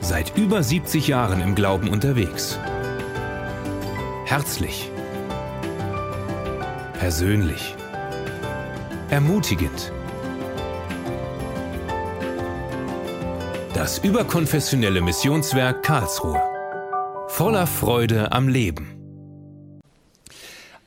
Seit 0.00 0.36
über 0.36 0.62
70 0.62 1.08
Jahren 1.08 1.40
im 1.40 1.54
Glauben 1.54 1.88
unterwegs. 1.88 2.58
Herzlich. 4.24 4.90
Persönlich. 6.98 7.74
Ermutigend. 9.10 9.92
Das 13.74 13.98
überkonfessionelle 13.98 15.00
Missionswerk 15.00 15.82
Karlsruhe. 15.82 16.40
Voller 17.28 17.66
Freude 17.66 18.32
am 18.32 18.48
Leben. 18.48 18.94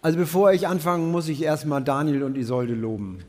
Also 0.02 0.18
bevor 0.18 0.52
ich 0.52 0.68
anfange, 0.68 1.06
muss 1.06 1.30
ich 1.30 1.44
erstmal 1.44 1.84
Daniel 1.84 2.24
und 2.24 2.38
Isolde 2.38 2.74
loben. 2.74 3.20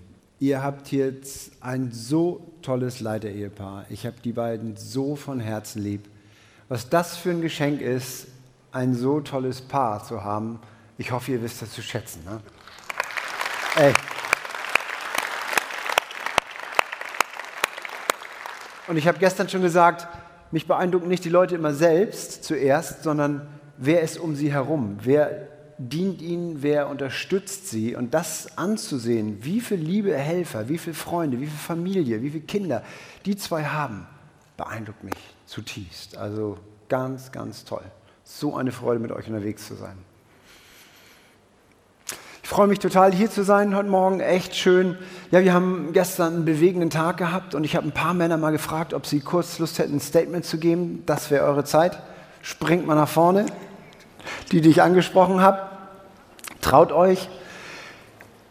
Ihr 0.43 0.61
habt 0.61 0.91
jetzt 0.91 1.53
ein 1.61 1.93
so 1.93 2.45
tolles 2.63 2.99
Leiter-Ehepaar. 2.99 3.87
Ich 3.91 4.07
habe 4.07 4.17
die 4.25 4.33
beiden 4.33 4.77
so 4.77 5.15
von 5.15 5.39
Herzen 5.39 5.81
lieb. 5.81 6.09
Was 6.69 6.89
das 6.89 7.17
für 7.17 7.31
ein 7.31 7.43
Geschenk 7.43 7.81
ist, 7.81 8.27
ein 8.73 8.93
so 8.93 9.21
tolles 9.21 9.61
Paar 9.61 10.03
zu 10.03 10.25
haben. 10.25 10.59
Ich 10.99 11.13
hoffe, 11.13 11.31
ihr 11.31 11.43
wisst 11.45 11.63
das 11.63 11.71
zu 11.71 11.81
schätzen. 11.81 12.25
Ne? 12.25 12.41
Ey. 13.77 13.93
Und 18.89 18.97
ich 18.97 19.07
habe 19.07 19.21
gestern 19.21 19.49
schon 19.49 19.63
gesagt, 19.63 20.09
mich 20.51 20.67
beeindrucken 20.67 21.07
nicht 21.07 21.25
die 21.25 21.29
Leute 21.29 21.55
immer 21.55 21.73
selbst 21.73 22.43
zuerst, 22.43 23.05
sondern 23.05 23.47
wer 23.77 24.01
ist 24.01 24.19
um 24.19 24.35
sie 24.35 24.53
herum? 24.53 24.99
Wer 25.05 25.52
dient 25.89 26.23
ihnen, 26.23 26.63
wer 26.63 26.89
unterstützt 26.89 27.69
sie. 27.69 27.97
Und 27.97 28.15
das 28.15 28.59
anzusehen, 28.59 29.39
wie 29.43 29.61
viel 29.61 29.79
liebe 29.79 30.17
Helfer, 30.17 30.69
wie 30.69 30.79
viele 30.79 30.95
Freunde, 30.95 31.41
wie 31.41 31.47
viel 31.47 31.59
Familie, 31.59 32.23
wie 32.23 32.31
viele 32.31 32.45
Kinder 32.45 32.83
die 33.25 33.37
zwei 33.37 33.65
haben, 33.65 34.07
beeindruckt 34.57 35.05
mich 35.05 35.15
zutiefst. 35.47 36.17
Also 36.17 36.59
ganz, 36.89 37.33
ganz 37.33 37.65
toll. 37.65 37.85
So 38.25 38.57
eine 38.57 38.73
Freude, 38.73 39.01
mit 39.01 39.13
euch 39.13 39.27
unterwegs 39.27 39.67
zu 39.67 39.75
sein. 39.75 39.97
Ich 42.43 42.49
freue 42.49 42.67
mich 42.67 42.81
total, 42.81 43.13
hier 43.13 43.31
zu 43.31 43.45
sein 43.45 43.75
heute 43.75 43.89
Morgen. 43.89 44.21
Echt 44.21 44.55
schön. 44.55 44.99
Ja, 45.31 45.43
wir 45.43 45.55
haben 45.55 45.93
gestern 45.93 46.35
einen 46.35 46.45
bewegenden 46.45 46.91
Tag 46.91 47.17
gehabt 47.17 47.55
und 47.55 47.65
ich 47.65 47.77
habe 47.77 47.87
ein 47.87 47.93
paar 47.93 48.15
Männer 48.15 48.37
mal 48.37 48.51
gefragt, 48.51 48.93
ob 48.95 49.07
sie 49.07 49.21
kurz 49.21 49.59
Lust 49.59 49.79
hätten, 49.79 49.97
ein 49.97 50.01
Statement 50.01 50.45
zu 50.45 50.59
geben. 50.59 51.03
Das 51.07 51.31
wäre 51.31 51.45
eure 51.45 51.65
Zeit. 51.65 51.99
Springt 52.43 52.87
mal 52.87 52.95
nach 52.95 53.09
vorne. 53.09 53.47
Die, 54.51 54.61
die 54.61 54.69
ich 54.69 54.83
angesprochen 54.83 55.41
habe. 55.41 55.72
Traut 56.63 56.93
euch. 56.93 57.29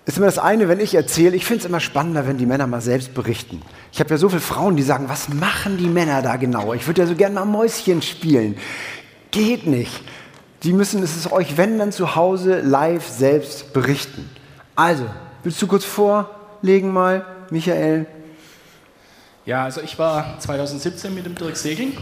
Ist 0.05 0.17
immer 0.17 0.27
das 0.27 0.37
eine, 0.37 0.67
wenn 0.67 0.79
ich 0.79 0.93
erzähle, 0.93 1.35
ich 1.35 1.45
finde 1.45 1.61
es 1.61 1.65
immer 1.65 1.79
spannender, 1.79 2.27
wenn 2.27 2.37
die 2.37 2.45
Männer 2.45 2.67
mal 2.67 2.81
selbst 2.81 3.13
berichten. 3.13 3.61
Ich 3.91 3.99
habe 3.99 4.11
ja 4.11 4.17
so 4.17 4.29
viele 4.29 4.41
Frauen, 4.41 4.75
die 4.75 4.83
sagen, 4.83 5.09
was 5.09 5.29
machen 5.29 5.77
die 5.77 5.87
Männer 5.87 6.21
da 6.21 6.35
genau? 6.35 6.73
Ich 6.73 6.85
würde 6.85 7.01
ja 7.01 7.07
so 7.07 7.15
gerne 7.15 7.35
mal 7.35 7.45
Mäuschen 7.45 8.01
spielen. 8.01 8.57
Geht 9.31 9.65
nicht. 9.65 10.03
Die 10.63 10.73
müssen 10.73 11.01
es 11.01 11.31
euch, 11.31 11.57
wenn 11.57 11.79
dann 11.79 11.91
zu 11.91 12.15
Hause 12.15 12.61
live 12.61 13.07
selbst 13.07 13.73
berichten. 13.73 14.29
Also, 14.75 15.05
willst 15.43 15.61
du 15.61 15.67
kurz 15.67 15.85
vorlegen 15.85 16.91
mal, 16.91 17.25
Michael? 17.49 18.05
Ja, 19.45 19.63
also 19.63 19.81
ich 19.81 19.97
war 19.97 20.39
2017 20.39 21.13
mit 21.13 21.25
dem 21.25 21.35
Dirk 21.35 21.57
Segeling. 21.57 21.97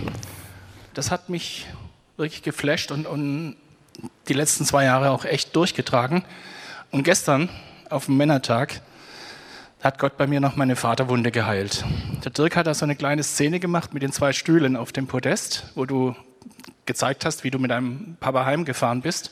Das 0.93 1.11
hat 1.11 1.29
mich 1.29 1.67
wirklich 2.17 2.43
geflasht 2.43 2.91
und, 2.91 3.05
und 3.05 3.55
die 4.27 4.33
letzten 4.33 4.65
zwei 4.65 4.85
Jahre 4.85 5.11
auch 5.11 5.25
echt 5.25 5.55
durchgetragen. 5.55 6.23
Und 6.91 7.03
gestern 7.03 7.49
auf 7.89 8.05
dem 8.05 8.17
Männertag 8.17 8.81
hat 9.81 9.97
Gott 9.97 10.17
bei 10.17 10.27
mir 10.27 10.41
noch 10.41 10.55
meine 10.55 10.75
Vaterwunde 10.75 11.31
geheilt. 11.31 11.85
Der 12.23 12.31
Dirk 12.31 12.55
hat 12.55 12.67
da 12.67 12.73
so 12.73 12.85
eine 12.85 12.95
kleine 12.95 13.23
Szene 13.23 13.59
gemacht 13.59 13.93
mit 13.93 14.03
den 14.03 14.11
zwei 14.11 14.33
Stühlen 14.33 14.75
auf 14.75 14.91
dem 14.91 15.07
Podest, 15.07 15.71
wo 15.75 15.85
du 15.85 16.15
gezeigt 16.85 17.23
hast, 17.23 17.43
wie 17.43 17.51
du 17.51 17.59
mit 17.59 17.71
deinem 17.71 18.17
Papa 18.19 18.45
heimgefahren 18.45 19.01
bist 19.01 19.31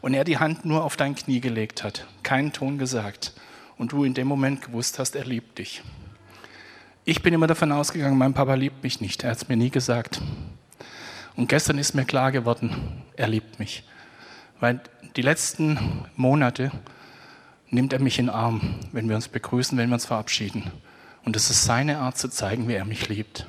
und 0.00 0.14
er 0.14 0.24
die 0.24 0.38
Hand 0.38 0.64
nur 0.64 0.84
auf 0.84 0.96
dein 0.96 1.14
Knie 1.14 1.40
gelegt 1.40 1.84
hat, 1.84 2.06
keinen 2.22 2.52
Ton 2.52 2.76
gesagt 2.76 3.32
und 3.78 3.92
du 3.92 4.04
in 4.04 4.14
dem 4.14 4.26
Moment 4.26 4.62
gewusst 4.62 4.98
hast, 4.98 5.16
er 5.16 5.24
liebt 5.24 5.58
dich. 5.58 5.82
Ich 7.04 7.22
bin 7.22 7.32
immer 7.32 7.46
davon 7.46 7.72
ausgegangen, 7.72 8.18
mein 8.18 8.34
Papa 8.34 8.54
liebt 8.54 8.82
mich 8.82 9.00
nicht, 9.00 9.24
er 9.24 9.30
hat 9.30 9.38
es 9.38 9.48
mir 9.48 9.56
nie 9.56 9.70
gesagt. 9.70 10.20
Und 11.36 11.48
gestern 11.48 11.78
ist 11.78 11.94
mir 11.94 12.04
klar 12.04 12.32
geworden, 12.32 13.02
er 13.16 13.28
liebt 13.28 13.58
mich. 13.58 13.84
Weil 14.60 14.80
die 15.16 15.22
letzten 15.22 16.04
Monate 16.16 16.70
nimmt 17.70 17.92
er 17.92 18.00
mich 18.00 18.18
in 18.18 18.26
den 18.26 18.34
Arm, 18.34 18.74
wenn 18.92 19.08
wir 19.08 19.16
uns 19.16 19.28
begrüßen, 19.28 19.76
wenn 19.78 19.88
wir 19.88 19.94
uns 19.94 20.06
verabschieden. 20.06 20.70
Und 21.24 21.36
es 21.36 21.50
ist 21.50 21.64
seine 21.64 21.98
Art 21.98 22.18
zu 22.18 22.28
zeigen, 22.28 22.68
wie 22.68 22.74
er 22.74 22.84
mich 22.84 23.08
liebt. 23.08 23.46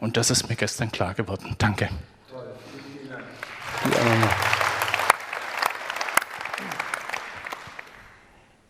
Und 0.00 0.16
das 0.16 0.30
ist 0.30 0.48
mir 0.48 0.56
gestern 0.56 0.90
klar 0.92 1.14
geworden. 1.14 1.54
Danke. 1.58 1.88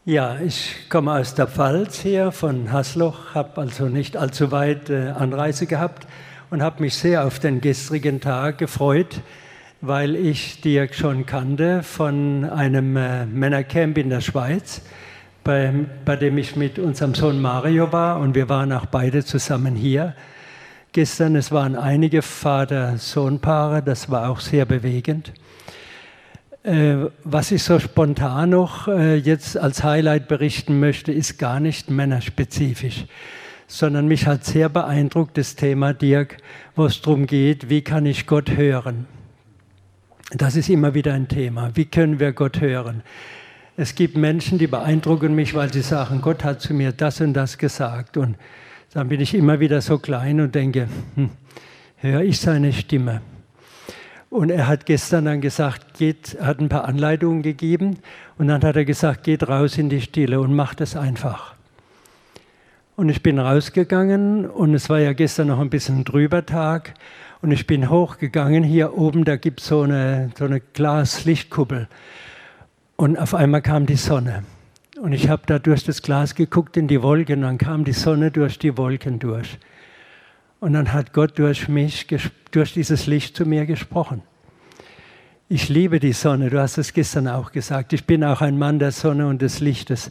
Ja, 0.04 0.38
ich 0.38 0.88
komme 0.88 1.14
aus 1.14 1.34
der 1.34 1.48
Pfalz 1.48 1.98
hier 1.98 2.30
von 2.30 2.70
Hasloch, 2.70 3.34
habe 3.34 3.60
also 3.60 3.86
nicht 3.86 4.16
allzu 4.16 4.52
weit 4.52 4.88
äh, 4.88 5.08
Anreise 5.08 5.66
gehabt 5.66 6.06
und 6.50 6.62
habe 6.62 6.82
mich 6.82 6.94
sehr 6.94 7.26
auf 7.26 7.40
den 7.40 7.60
gestrigen 7.60 8.20
Tag 8.20 8.58
gefreut, 8.58 9.20
weil 9.80 10.16
ich 10.16 10.60
Dirk 10.60 10.94
schon 10.94 11.26
kannte 11.26 11.82
von 11.82 12.44
einem 12.44 12.96
äh, 12.96 13.26
Männercamp 13.26 13.98
in 13.98 14.10
der 14.10 14.20
Schweiz, 14.20 14.82
bei, 15.44 15.72
bei 16.04 16.16
dem 16.16 16.38
ich 16.38 16.56
mit 16.56 16.78
unserem 16.78 17.14
Sohn 17.14 17.40
Mario 17.40 17.92
war 17.92 18.20
und 18.20 18.34
wir 18.34 18.48
waren 18.48 18.72
auch 18.72 18.86
beide 18.86 19.24
zusammen 19.24 19.74
hier. 19.74 20.14
Gestern, 20.92 21.36
es 21.36 21.52
waren 21.52 21.76
einige 21.76 22.22
Vater-Sohn-Paare, 22.22 23.82
das 23.82 24.10
war 24.10 24.30
auch 24.30 24.40
sehr 24.40 24.64
bewegend. 24.64 25.32
Äh, 26.62 26.96
was 27.22 27.52
ich 27.52 27.62
so 27.62 27.78
spontan 27.78 28.50
noch 28.50 28.88
äh, 28.88 29.16
jetzt 29.16 29.56
als 29.56 29.84
Highlight 29.84 30.26
berichten 30.26 30.80
möchte, 30.80 31.12
ist 31.12 31.38
gar 31.38 31.60
nicht 31.60 31.90
männerspezifisch 31.90 33.04
sondern 33.68 34.06
mich 34.06 34.26
hat 34.26 34.44
sehr 34.44 34.68
beeindruckt 34.68 35.36
das 35.36 35.56
Thema, 35.56 35.92
Dirk, 35.92 36.36
wo 36.74 36.86
es 36.86 37.02
darum 37.02 37.26
geht, 37.26 37.68
wie 37.68 37.82
kann 37.82 38.06
ich 38.06 38.26
Gott 38.26 38.50
hören? 38.50 39.06
Das 40.30 40.56
ist 40.56 40.68
immer 40.68 40.92
wieder 40.92 41.14
ein 41.14 41.28
Thema. 41.28 41.70
Wie 41.74 41.84
können 41.84 42.18
wir 42.18 42.32
Gott 42.32 42.60
hören? 42.60 43.02
Es 43.76 43.94
gibt 43.94 44.16
Menschen, 44.16 44.58
die 44.58 44.66
beeindrucken 44.66 45.34
mich, 45.36 45.54
weil 45.54 45.72
sie 45.72 45.82
sagen, 45.82 46.20
Gott 46.20 46.42
hat 46.42 46.60
zu 46.60 46.74
mir 46.74 46.90
das 46.90 47.20
und 47.20 47.34
das 47.34 47.58
gesagt. 47.58 48.16
Und 48.16 48.36
dann 48.92 49.08
bin 49.08 49.20
ich 49.20 49.34
immer 49.34 49.60
wieder 49.60 49.80
so 49.80 49.98
klein 49.98 50.40
und 50.40 50.54
denke, 50.54 50.88
hm, 51.14 51.30
höre 51.98 52.22
ich 52.22 52.40
seine 52.40 52.72
Stimme. 52.72 53.20
Und 54.28 54.50
er 54.50 54.66
hat 54.66 54.86
gestern 54.86 55.26
dann 55.26 55.40
gesagt, 55.40 55.94
geht, 55.96 56.36
hat 56.40 56.58
ein 56.58 56.68
paar 56.68 56.86
Anleitungen 56.86 57.42
gegeben 57.42 57.98
und 58.36 58.48
dann 58.48 58.64
hat 58.64 58.74
er 58.74 58.84
gesagt, 58.84 59.22
geht 59.22 59.46
raus 59.46 59.78
in 59.78 59.90
die 59.90 60.00
Stille 60.00 60.40
und 60.40 60.54
macht 60.54 60.80
es 60.80 60.96
einfach. 60.96 61.54
Und 62.96 63.10
ich 63.10 63.22
bin 63.22 63.38
rausgegangen 63.38 64.46
und 64.46 64.74
es 64.74 64.90
war 64.90 64.98
ja 64.98 65.12
gestern 65.12 65.48
noch 65.48 65.60
ein 65.60 65.70
bisschen 65.70 66.02
drüber 66.04 66.44
Tag 66.44 66.94
und 67.42 67.50
ich 67.50 67.66
bin 67.66 67.90
hochgegangen. 67.90 68.62
Hier 68.62 68.96
oben, 68.96 69.24
da 69.24 69.36
gibt 69.36 69.60
so 69.60 69.84
es 69.84 69.90
eine, 69.90 70.30
so 70.36 70.44
eine 70.44 70.60
Glaslichtkuppel. 70.60 71.88
Und 72.96 73.18
auf 73.18 73.34
einmal 73.34 73.62
kam 73.62 73.86
die 73.86 73.96
Sonne. 73.96 74.44
Und 75.00 75.12
ich 75.12 75.28
habe 75.28 75.42
da 75.46 75.58
durch 75.58 75.84
das 75.84 76.00
Glas 76.00 76.34
geguckt 76.34 76.76
in 76.76 76.88
die 76.88 77.02
Wolken, 77.02 77.42
dann 77.42 77.58
kam 77.58 77.84
die 77.84 77.92
Sonne 77.92 78.30
durch 78.30 78.58
die 78.58 78.78
Wolken 78.78 79.18
durch. 79.18 79.58
Und 80.58 80.72
dann 80.72 80.92
hat 80.94 81.12
Gott 81.12 81.38
durch 81.38 81.68
mich, 81.68 82.06
durch 82.50 82.72
dieses 82.72 83.06
Licht 83.06 83.36
zu 83.36 83.44
mir 83.44 83.66
gesprochen. 83.66 84.22
Ich 85.48 85.68
liebe 85.68 86.00
die 86.00 86.14
Sonne, 86.14 86.48
du 86.48 86.60
hast 86.60 86.78
es 86.78 86.94
gestern 86.94 87.28
auch 87.28 87.52
gesagt. 87.52 87.92
Ich 87.92 88.04
bin 88.04 88.24
auch 88.24 88.40
ein 88.40 88.58
Mann 88.58 88.78
der 88.78 88.90
Sonne 88.90 89.28
und 89.28 89.42
des 89.42 89.60
Lichtes. 89.60 90.10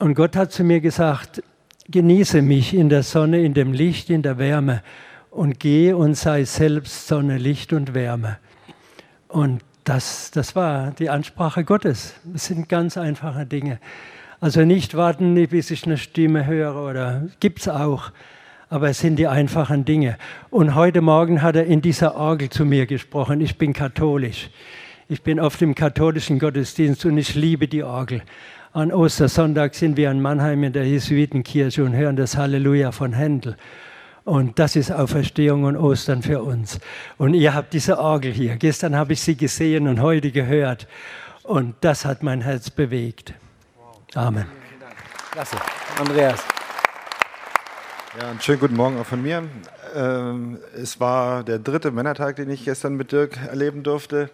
Und 0.00 0.14
Gott 0.14 0.36
hat 0.36 0.52
zu 0.52 0.64
mir 0.64 0.80
gesagt, 0.80 1.42
genieße 1.88 2.42
mich 2.42 2.74
in 2.74 2.88
der 2.88 3.04
Sonne, 3.04 3.42
in 3.42 3.54
dem 3.54 3.72
Licht, 3.72 4.10
in 4.10 4.22
der 4.22 4.38
Wärme 4.38 4.82
und 5.32 5.58
geh 5.58 5.92
und 5.92 6.14
sei 6.14 6.44
selbst 6.44 7.08
Sonne, 7.08 7.38
Licht 7.38 7.72
und 7.72 7.94
Wärme. 7.94 8.38
Und 9.28 9.62
das, 9.84 10.30
das 10.30 10.54
war 10.54 10.92
die 10.92 11.08
Ansprache 11.08 11.64
Gottes. 11.64 12.14
Das 12.24 12.46
sind 12.46 12.68
ganz 12.68 12.96
einfache 12.96 13.46
Dinge. 13.46 13.80
Also 14.40 14.64
nicht 14.64 14.94
warten, 14.94 15.34
bis 15.48 15.70
ich 15.70 15.86
eine 15.86 15.96
Stimme 15.96 16.46
höre 16.46 16.76
oder 16.76 17.28
es 17.40 17.68
auch. 17.68 18.12
Aber 18.68 18.90
es 18.90 19.00
sind 19.00 19.16
die 19.16 19.26
einfachen 19.26 19.84
Dinge. 19.84 20.18
Und 20.50 20.74
heute 20.74 21.00
Morgen 21.00 21.42
hat 21.42 21.56
er 21.56 21.64
in 21.64 21.80
dieser 21.80 22.14
Orgel 22.14 22.50
zu 22.50 22.64
mir 22.64 22.86
gesprochen. 22.86 23.40
Ich 23.40 23.56
bin 23.56 23.72
katholisch. 23.72 24.50
Ich 25.08 25.22
bin 25.22 25.40
oft 25.40 25.60
im 25.62 25.74
katholischen 25.74 26.38
Gottesdienst 26.38 27.04
und 27.06 27.16
ich 27.18 27.34
liebe 27.34 27.68
die 27.68 27.82
Orgel. 27.82 28.22
An 28.72 28.92
Ostersonntag 28.92 29.74
sind 29.74 29.96
wir 29.96 30.10
in 30.10 30.20
Mannheim 30.20 30.62
in 30.64 30.72
der 30.72 30.86
Jesuitenkirche 30.86 31.84
und 31.84 31.94
hören 31.94 32.16
das 32.16 32.36
Halleluja 32.36 32.92
von 32.92 33.12
Händel. 33.12 33.56
Und 34.24 34.58
das 34.58 34.76
ist 34.76 34.92
Auferstehung 34.92 35.64
und 35.64 35.76
Ostern 35.76 36.22
für 36.22 36.42
uns. 36.42 36.78
Und 37.18 37.34
ihr 37.34 37.54
habt 37.54 37.72
diese 37.72 37.98
Orgel 37.98 38.32
hier. 38.32 38.56
Gestern 38.56 38.94
habe 38.94 39.14
ich 39.14 39.20
sie 39.20 39.36
gesehen 39.36 39.88
und 39.88 40.00
heute 40.00 40.30
gehört. 40.30 40.86
Und 41.42 41.74
das 41.80 42.04
hat 42.04 42.22
mein 42.22 42.40
Herz 42.40 42.70
bewegt. 42.70 43.34
Amen. 44.14 44.46
Klasse. 45.32 45.56
Andreas. 45.98 46.40
Ja, 48.20 48.30
einen 48.30 48.40
schönen 48.40 48.60
guten 48.60 48.76
Morgen 48.76 49.00
auch 49.00 49.06
von 49.06 49.22
mir. 49.22 49.42
ähm, 49.94 50.58
es 50.76 51.00
war 51.00 51.42
der 51.42 51.58
dritte 51.58 51.90
Männertag, 51.90 52.36
den 52.36 52.50
ich 52.50 52.64
gestern 52.64 52.94
mit 52.94 53.10
Dirk 53.10 53.38
erleben 53.48 53.82
durfte. 53.82 54.30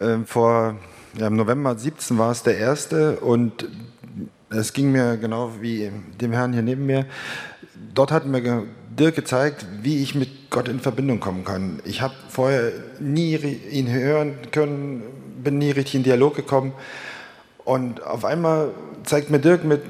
Ähm, 0.00 0.26
vor 0.26 0.76
ja, 1.16 1.26
im 1.26 1.36
November 1.36 1.76
17 1.76 2.18
war 2.18 2.30
es 2.30 2.42
der 2.42 2.58
erste 2.58 3.18
und 3.20 3.66
es 4.50 4.72
ging 4.72 4.92
mir 4.92 5.16
genau 5.16 5.52
wie 5.60 5.90
dem 6.20 6.32
Herrn 6.32 6.52
hier 6.52 6.62
neben 6.62 6.86
mir. 6.86 7.06
Dort 7.94 8.12
hat 8.12 8.26
mir 8.26 8.64
Dirk 8.98 9.16
gezeigt, 9.16 9.66
wie 9.82 10.02
ich 10.02 10.14
mit 10.14 10.50
Gott 10.50 10.68
in 10.68 10.80
Verbindung 10.80 11.20
kommen 11.20 11.44
kann. 11.44 11.80
Ich 11.84 12.00
habe 12.02 12.14
vorher 12.28 12.72
nie 13.00 13.36
ihn 13.36 13.90
hören 13.90 14.34
können, 14.52 15.02
bin 15.42 15.58
nie 15.58 15.70
richtig 15.70 15.96
in 15.96 16.02
Dialog 16.02 16.34
gekommen. 16.34 16.72
Und 17.64 18.02
auf 18.02 18.24
einmal 18.24 18.70
zeigt 19.04 19.30
mir 19.30 19.38
Dirk 19.38 19.64
mit 19.64 19.82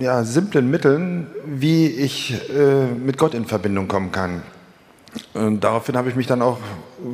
ja, 0.00 0.24
simplen 0.24 0.70
Mitteln, 0.70 1.26
wie 1.44 1.86
ich 1.86 2.40
äh, 2.50 2.86
mit 2.86 3.18
Gott 3.18 3.34
in 3.34 3.44
Verbindung 3.44 3.88
kommen 3.88 4.12
kann. 4.12 4.42
Und 5.34 5.60
daraufhin 5.62 5.96
habe 5.96 6.08
ich 6.08 6.16
mich 6.16 6.26
dann 6.26 6.42
auch 6.42 6.58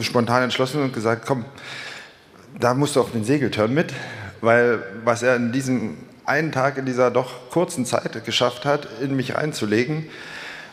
spontan 0.00 0.42
entschlossen 0.42 0.82
und 0.82 0.92
gesagt, 0.92 1.26
komm, 1.26 1.44
da 2.58 2.74
musst 2.74 2.96
du 2.96 3.00
auf 3.00 3.12
den 3.12 3.24
Segeltörn 3.24 3.72
mit, 3.72 3.92
weil 4.40 4.80
was 5.04 5.22
er 5.22 5.36
in 5.36 5.52
diesem 5.52 5.96
einen 6.26 6.52
Tag 6.52 6.76
in 6.76 6.86
dieser 6.86 7.10
doch 7.10 7.50
kurzen 7.50 7.86
Zeit 7.86 8.24
geschafft 8.24 8.64
hat, 8.64 8.88
in 9.00 9.16
mich 9.16 9.36
einzulegen 9.36 10.06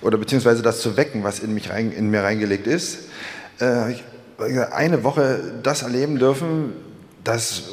oder 0.01 0.17
beziehungsweise 0.17 0.61
das 0.61 0.81
zu 0.81 0.97
wecken, 0.97 1.23
was 1.23 1.39
in, 1.39 1.53
mich 1.53 1.69
rein, 1.69 1.91
in 1.91 2.09
mir 2.09 2.23
reingelegt 2.23 2.67
ist. 2.67 3.05
Äh, 3.59 3.93
eine 4.71 5.03
Woche 5.03 5.39
das 5.61 5.83
erleben 5.83 6.17
dürfen, 6.17 6.73
das 7.23 7.63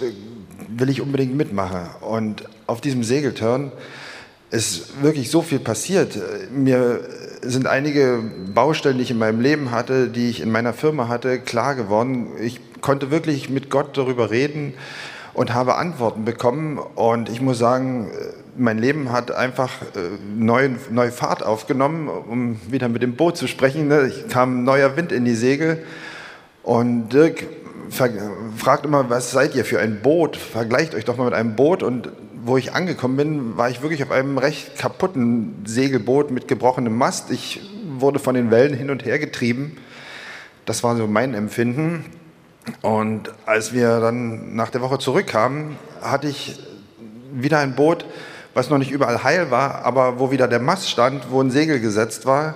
will 0.69 0.91
ich 0.91 1.01
unbedingt 1.01 1.35
mitmachen. 1.35 1.89
Und 2.01 2.45
auf 2.67 2.81
diesem 2.81 3.03
Segeltörn 3.03 3.73
ist 4.51 5.03
wirklich 5.03 5.31
so 5.31 5.43
viel 5.43 5.59
passiert. 5.59 6.19
Mir 6.53 7.01
sind 7.43 7.67
einige 7.67 8.23
Baustellen, 8.55 8.99
die 8.99 9.05
ich 9.05 9.11
in 9.11 9.19
meinem 9.19 9.41
Leben 9.41 9.71
hatte, 9.71 10.09
die 10.09 10.29
ich 10.29 10.41
in 10.41 10.53
meiner 10.53 10.75
Firma 10.75 11.09
hatte, 11.09 11.41
klar 11.41 11.75
geworden. 11.75 12.29
Ich 12.41 12.61
konnte 12.83 13.11
wirklich 13.11 13.49
mit 13.49 13.71
Gott 13.71 13.97
darüber 13.97 14.31
reden 14.31 14.75
und 15.35 15.55
habe 15.55 15.77
Antworten 15.77 16.25
bekommen. 16.25 16.79
Und 16.79 17.29
ich 17.29 17.41
muss 17.41 17.59
sagen, 17.59 18.11
mein 18.57 18.79
Leben 18.79 19.13
hat 19.13 19.31
einfach 19.31 19.71
äh, 19.83 20.19
neue, 20.37 20.77
neue 20.91 21.13
Fahrt 21.13 21.45
aufgenommen, 21.45 22.09
um 22.09 22.61
wieder 22.71 22.89
mit 22.89 23.03
dem 23.03 23.17
Boot 23.17 23.37
zu 23.37 23.47
sprechen. 23.47 23.89
Ne? 23.89 24.07
Ich 24.09 24.29
kam 24.29 24.65
neuer 24.65 24.97
Wind 24.97 25.13
in 25.13 25.25
die 25.25 25.35
Segel. 25.35 25.85
Und 26.63 27.11
Dirk 27.11 27.47
fragt 27.91 28.85
immer, 28.85 29.11
was 29.11 29.31
seid 29.31 29.55
ihr 29.55 29.65
für 29.65 29.81
ein 29.81 30.01
Boot? 30.03 30.37
Vergleicht 30.37 30.95
euch 30.95 31.05
doch 31.05 31.17
mal 31.17 31.25
mit 31.25 31.35
einem 31.35 31.57
Boot. 31.57 31.83
Und 31.83 32.11
wo 32.45 32.57
ich 32.57 32.73
angekommen 32.73 33.17
bin, 33.17 33.57
war 33.57 33.71
ich 33.71 33.83
wirklich 33.83 34.03
auf 34.03 34.11
einem 34.11 34.39
recht 34.39 34.79
kaputten 34.79 35.63
Segelboot 35.65 36.31
mit 36.31 36.49
gebrochenem 36.49 36.97
Mast. 36.97 37.31
Ich 37.31 37.61
wurde 37.99 38.19
von 38.19 38.35
den 38.35 38.51
Wellen 38.51 38.75
hin 38.75 38.91
und 38.91 39.05
her 39.05 39.19
getrieben. 39.19 39.77
Das 40.65 40.83
war 40.83 40.97
so 40.97 41.07
mein 41.07 41.35
Empfinden. 41.35 42.05
Und 42.83 43.31
als 43.47 43.73
wir 43.73 44.01
dann 44.01 44.55
nach 44.55 44.71
der 44.71 44.81
Woche 44.81 44.99
zurückkamen, 44.99 45.77
hatte 46.01 46.29
ich 46.29 46.59
wieder 47.33 47.59
ein 47.59 47.75
Boot, 47.75 48.05
was 48.55 48.71
noch 48.71 48.79
nicht 48.79 48.91
überall 48.91 49.23
heil 49.23 49.51
war, 49.51 49.85
aber 49.85 50.19
wo 50.19 50.31
wieder 50.31 50.49
der 50.49 50.61
Mast 50.61 50.91
stand, 50.91 51.31
wo 51.31 51.41
ein 51.41 51.51
Segel 51.51 51.81
gesetzt 51.81 52.27
war 52.27 52.55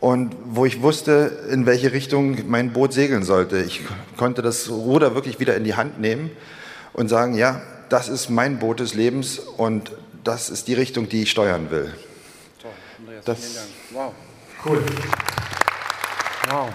und 0.00 0.34
wo 0.44 0.66
ich 0.66 0.82
wusste, 0.82 1.44
in 1.50 1.64
welche 1.64 1.92
Richtung 1.92 2.38
mein 2.48 2.72
Boot 2.72 2.92
segeln 2.92 3.22
sollte. 3.22 3.58
Ich 3.62 3.82
konnte 4.16 4.42
das 4.42 4.68
Ruder 4.68 5.14
wirklich 5.14 5.38
wieder 5.38 5.56
in 5.56 5.64
die 5.64 5.74
Hand 5.74 6.00
nehmen 6.00 6.30
und 6.92 7.08
sagen, 7.08 7.34
ja, 7.34 7.62
das 7.88 8.08
ist 8.08 8.28
mein 8.28 8.58
Boot 8.58 8.80
des 8.80 8.94
Lebens 8.94 9.38
und 9.38 9.92
das 10.24 10.50
ist 10.50 10.68
die 10.68 10.74
Richtung, 10.74 11.08
die 11.08 11.22
ich 11.22 11.30
steuern 11.30 11.70
will. 11.70 11.92
Toll, 12.60 12.70
Andreas, 12.98 13.24
das, 13.24 13.38
vielen 13.38 13.54
Dank. 13.54 13.68
Wow. 13.92 14.12
Cool. 14.64 14.82
Wow. 16.50 16.68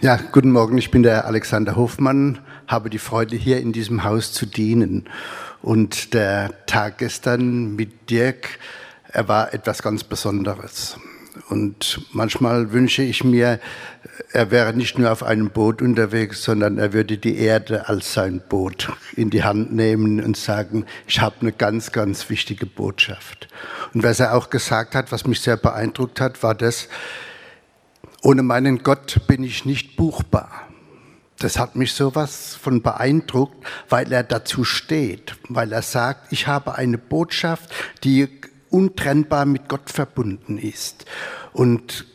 Ja, 0.00 0.16
guten 0.30 0.52
Morgen, 0.52 0.78
ich 0.78 0.92
bin 0.92 1.02
der 1.02 1.24
Alexander 1.24 1.74
Hofmann, 1.74 2.38
habe 2.68 2.88
die 2.88 3.00
Freude, 3.00 3.34
hier 3.34 3.58
in 3.60 3.72
diesem 3.72 4.04
Haus 4.04 4.32
zu 4.32 4.46
dienen. 4.46 5.08
Und 5.60 6.14
der 6.14 6.52
Tag 6.66 6.98
gestern 6.98 7.74
mit 7.74 8.08
Dirk, 8.08 8.60
er 9.08 9.26
war 9.26 9.52
etwas 9.52 9.82
ganz 9.82 10.04
Besonderes. 10.04 10.96
Und 11.48 12.00
manchmal 12.12 12.70
wünsche 12.70 13.02
ich 13.02 13.24
mir, 13.24 13.58
er 14.32 14.52
wäre 14.52 14.72
nicht 14.72 15.00
nur 15.00 15.10
auf 15.10 15.24
einem 15.24 15.50
Boot 15.50 15.82
unterwegs, 15.82 16.44
sondern 16.44 16.78
er 16.78 16.92
würde 16.92 17.18
die 17.18 17.36
Erde 17.36 17.88
als 17.88 18.14
sein 18.14 18.40
Boot 18.48 18.92
in 19.16 19.30
die 19.30 19.42
Hand 19.42 19.72
nehmen 19.72 20.22
und 20.22 20.36
sagen, 20.36 20.86
ich 21.08 21.20
habe 21.20 21.34
eine 21.40 21.50
ganz, 21.50 21.90
ganz 21.90 22.30
wichtige 22.30 22.66
Botschaft. 22.66 23.48
Und 23.92 24.04
was 24.04 24.20
er 24.20 24.34
auch 24.34 24.48
gesagt 24.48 24.94
hat, 24.94 25.10
was 25.10 25.26
mich 25.26 25.40
sehr 25.40 25.56
beeindruckt 25.56 26.20
hat, 26.20 26.44
war 26.44 26.54
das, 26.54 26.86
ohne 28.22 28.42
meinen 28.42 28.82
Gott 28.82 29.20
bin 29.26 29.44
ich 29.44 29.64
nicht 29.64 29.96
buchbar. 29.96 30.68
Das 31.38 31.58
hat 31.58 31.76
mich 31.76 31.92
sowas 31.92 32.56
von 32.60 32.82
beeindruckt, 32.82 33.64
weil 33.88 34.12
er 34.12 34.24
dazu 34.24 34.64
steht, 34.64 35.36
weil 35.48 35.72
er 35.72 35.82
sagt, 35.82 36.32
ich 36.32 36.48
habe 36.48 36.74
eine 36.74 36.98
Botschaft, 36.98 37.72
die 38.02 38.28
untrennbar 38.70 39.46
mit 39.46 39.68
Gott 39.68 39.88
verbunden 39.88 40.58
ist. 40.58 41.04
Und 41.52 42.06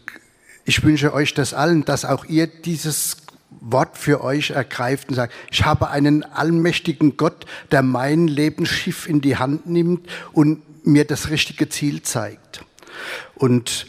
ich 0.65 0.83
wünsche 0.83 1.13
euch 1.13 1.33
das 1.33 1.53
allen, 1.53 1.85
dass 1.85 2.03
auch 2.03 2.25
ihr 2.25 2.47
dieses 2.47 3.17
Wort 3.61 3.97
für 3.97 4.23
euch 4.23 4.51
ergreift 4.51 5.09
und 5.09 5.15
sagt, 5.15 5.33
ich 5.51 5.63
habe 5.63 5.89
einen 5.89 6.23
allmächtigen 6.23 7.15
Gott, 7.15 7.45
der 7.71 7.81
mein 7.81 8.27
Lebensschiff 8.27 9.07
in 9.07 9.21
die 9.21 9.37
Hand 9.37 9.67
nimmt 9.67 10.07
und 10.33 10.85
mir 10.85 11.05
das 11.05 11.29
richtige 11.29 11.69
Ziel 11.69 12.01
zeigt. 12.01 12.65
Und 13.35 13.87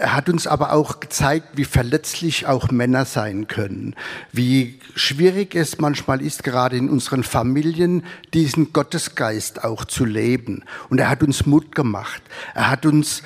er 0.00 0.14
hat 0.14 0.30
uns 0.30 0.46
aber 0.46 0.72
auch 0.72 0.98
gezeigt, 0.98 1.48
wie 1.58 1.66
verletzlich 1.66 2.46
auch 2.46 2.70
Männer 2.70 3.04
sein 3.04 3.48
können, 3.48 3.94
wie 4.32 4.80
schwierig 4.94 5.54
es 5.54 5.78
manchmal 5.78 6.22
ist, 6.22 6.42
gerade 6.42 6.78
in 6.78 6.88
unseren 6.88 7.22
Familien, 7.22 8.04
diesen 8.32 8.72
Gottesgeist 8.72 9.62
auch 9.62 9.84
zu 9.84 10.06
leben. 10.06 10.64
Und 10.88 11.00
er 11.00 11.10
hat 11.10 11.22
uns 11.22 11.44
Mut 11.44 11.74
gemacht. 11.74 12.22
Er 12.54 12.70
hat 12.70 12.86
uns 12.86 13.22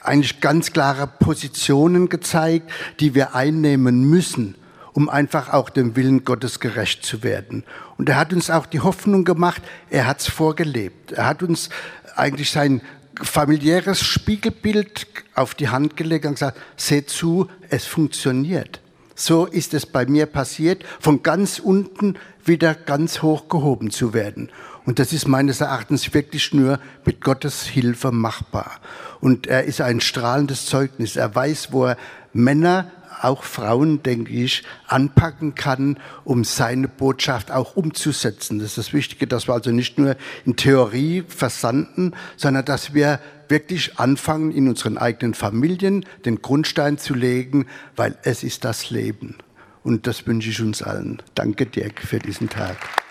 eigentlich 0.00 0.40
ganz 0.40 0.72
klare 0.72 1.06
Positionen 1.06 2.08
gezeigt, 2.08 2.70
die 2.98 3.14
wir 3.14 3.34
einnehmen 3.34 4.08
müssen, 4.08 4.54
um 4.94 5.10
einfach 5.10 5.52
auch 5.52 5.68
dem 5.68 5.96
Willen 5.96 6.24
Gottes 6.24 6.60
gerecht 6.60 7.04
zu 7.04 7.22
werden. 7.22 7.62
Und 7.98 8.08
er 8.08 8.16
hat 8.16 8.32
uns 8.32 8.48
auch 8.48 8.64
die 8.64 8.80
Hoffnung 8.80 9.26
gemacht, 9.26 9.60
er 9.90 10.06
hat 10.06 10.20
es 10.20 10.28
vorgelebt. 10.28 11.12
Er 11.12 11.26
hat 11.26 11.42
uns 11.42 11.68
eigentlich 12.14 12.50
sein 12.50 12.80
familiäres 13.22 14.00
Spiegelbild 14.00 15.06
auf 15.34 15.54
die 15.54 15.68
Hand 15.68 15.96
gelegt 15.96 16.26
und 16.26 16.34
gesagt, 16.34 16.58
seht 16.76 17.10
zu, 17.10 17.48
es 17.70 17.86
funktioniert. 17.86 18.80
So 19.14 19.46
ist 19.46 19.72
es 19.72 19.86
bei 19.86 20.04
mir 20.04 20.26
passiert, 20.26 20.84
von 21.00 21.22
ganz 21.22 21.58
unten 21.58 22.16
wieder 22.44 22.74
ganz 22.74 23.22
hoch 23.22 23.48
gehoben 23.48 23.90
zu 23.90 24.12
werden. 24.12 24.50
Und 24.84 24.98
das 24.98 25.12
ist 25.12 25.26
meines 25.26 25.60
Erachtens 25.60 26.12
wirklich 26.14 26.52
nur 26.52 26.78
mit 27.04 27.20
Gottes 27.22 27.64
Hilfe 27.64 28.12
machbar. 28.12 28.72
Und 29.20 29.46
er 29.46 29.64
ist 29.64 29.80
ein 29.80 30.00
strahlendes 30.00 30.66
Zeugnis. 30.66 31.16
Er 31.16 31.34
weiß, 31.34 31.72
wo 31.72 31.86
er 31.86 31.96
Männer 32.32 32.90
auch 33.26 33.42
Frauen, 33.42 34.02
denke 34.02 34.32
ich, 34.32 34.62
anpacken 34.86 35.54
kann, 35.54 35.98
um 36.24 36.44
seine 36.44 36.88
Botschaft 36.88 37.50
auch 37.50 37.76
umzusetzen. 37.76 38.58
Das 38.58 38.68
ist 38.68 38.78
das 38.78 38.92
Wichtige, 38.92 39.26
dass 39.26 39.48
wir 39.48 39.54
also 39.54 39.70
nicht 39.70 39.98
nur 39.98 40.16
in 40.44 40.56
Theorie 40.56 41.24
versanden, 41.26 42.12
sondern 42.36 42.64
dass 42.64 42.94
wir 42.94 43.20
wirklich 43.48 43.98
anfangen, 43.98 44.50
in 44.50 44.68
unseren 44.68 44.98
eigenen 44.98 45.34
Familien 45.34 46.04
den 46.24 46.42
Grundstein 46.42 46.98
zu 46.98 47.14
legen, 47.14 47.66
weil 47.94 48.16
es 48.22 48.42
ist 48.42 48.64
das 48.64 48.90
Leben. 48.90 49.36
Und 49.82 50.06
das 50.06 50.26
wünsche 50.26 50.50
ich 50.50 50.60
uns 50.60 50.82
allen. 50.82 51.22
Danke, 51.34 51.66
Dirk, 51.66 52.00
für 52.00 52.18
diesen 52.18 52.48
Tag. 52.48 53.05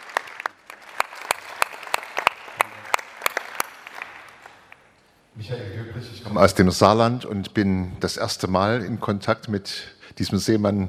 Michael 5.38 5.75
Göbrich, 5.75 6.10
ich 6.13 6.24
komme 6.24 6.39
aus 6.39 6.56
dem 6.56 6.72
Saarland 6.72 7.25
und 7.25 7.54
bin 7.54 7.92
das 8.00 8.15
erste 8.15 8.48
Mal 8.48 8.82
in 8.82 9.01
Kontakt 9.01 9.50
mit 9.50 9.84
diesem 10.18 10.38
Seemann 10.38 10.88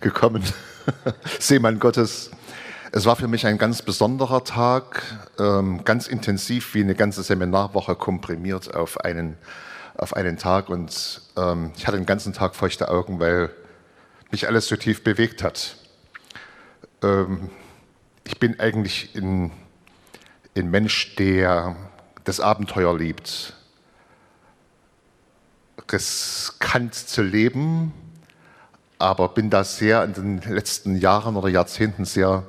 gekommen, 0.00 0.42
Seemann 1.38 1.78
Gottes. 1.78 2.32
Es 2.90 3.06
war 3.06 3.14
für 3.14 3.28
mich 3.28 3.46
ein 3.46 3.58
ganz 3.58 3.82
besonderer 3.82 4.42
Tag, 4.42 5.04
ähm, 5.38 5.84
ganz 5.84 6.08
intensiv 6.08 6.74
wie 6.74 6.80
eine 6.80 6.96
ganze 6.96 7.22
Seminarwoche 7.22 7.94
komprimiert 7.94 8.74
auf 8.74 8.98
einen, 9.02 9.36
auf 9.96 10.14
einen 10.14 10.36
Tag. 10.36 10.68
Und 10.68 11.22
ähm, 11.36 11.70
ich 11.76 11.86
hatte 11.86 11.96
den 11.96 12.06
ganzen 12.06 12.32
Tag 12.32 12.56
feuchte 12.56 12.88
Augen, 12.88 13.20
weil 13.20 13.50
mich 14.32 14.48
alles 14.48 14.66
so 14.66 14.74
tief 14.74 15.04
bewegt 15.04 15.44
hat. 15.44 15.76
Ähm, 17.04 17.50
ich 18.24 18.40
bin 18.40 18.58
eigentlich 18.58 19.14
ein, 19.14 19.52
ein 20.56 20.72
Mensch, 20.72 21.14
der 21.14 21.76
das 22.24 22.40
Abenteuer 22.40 22.98
liebt, 22.98 23.52
riskant 25.90 26.94
zu 26.94 27.22
leben, 27.22 27.92
aber 28.98 29.28
bin 29.28 29.50
da 29.50 29.64
sehr 29.64 30.04
in 30.04 30.14
den 30.14 30.40
letzten 30.42 30.96
Jahren 30.96 31.36
oder 31.36 31.48
Jahrzehnten 31.48 32.04
sehr 32.04 32.44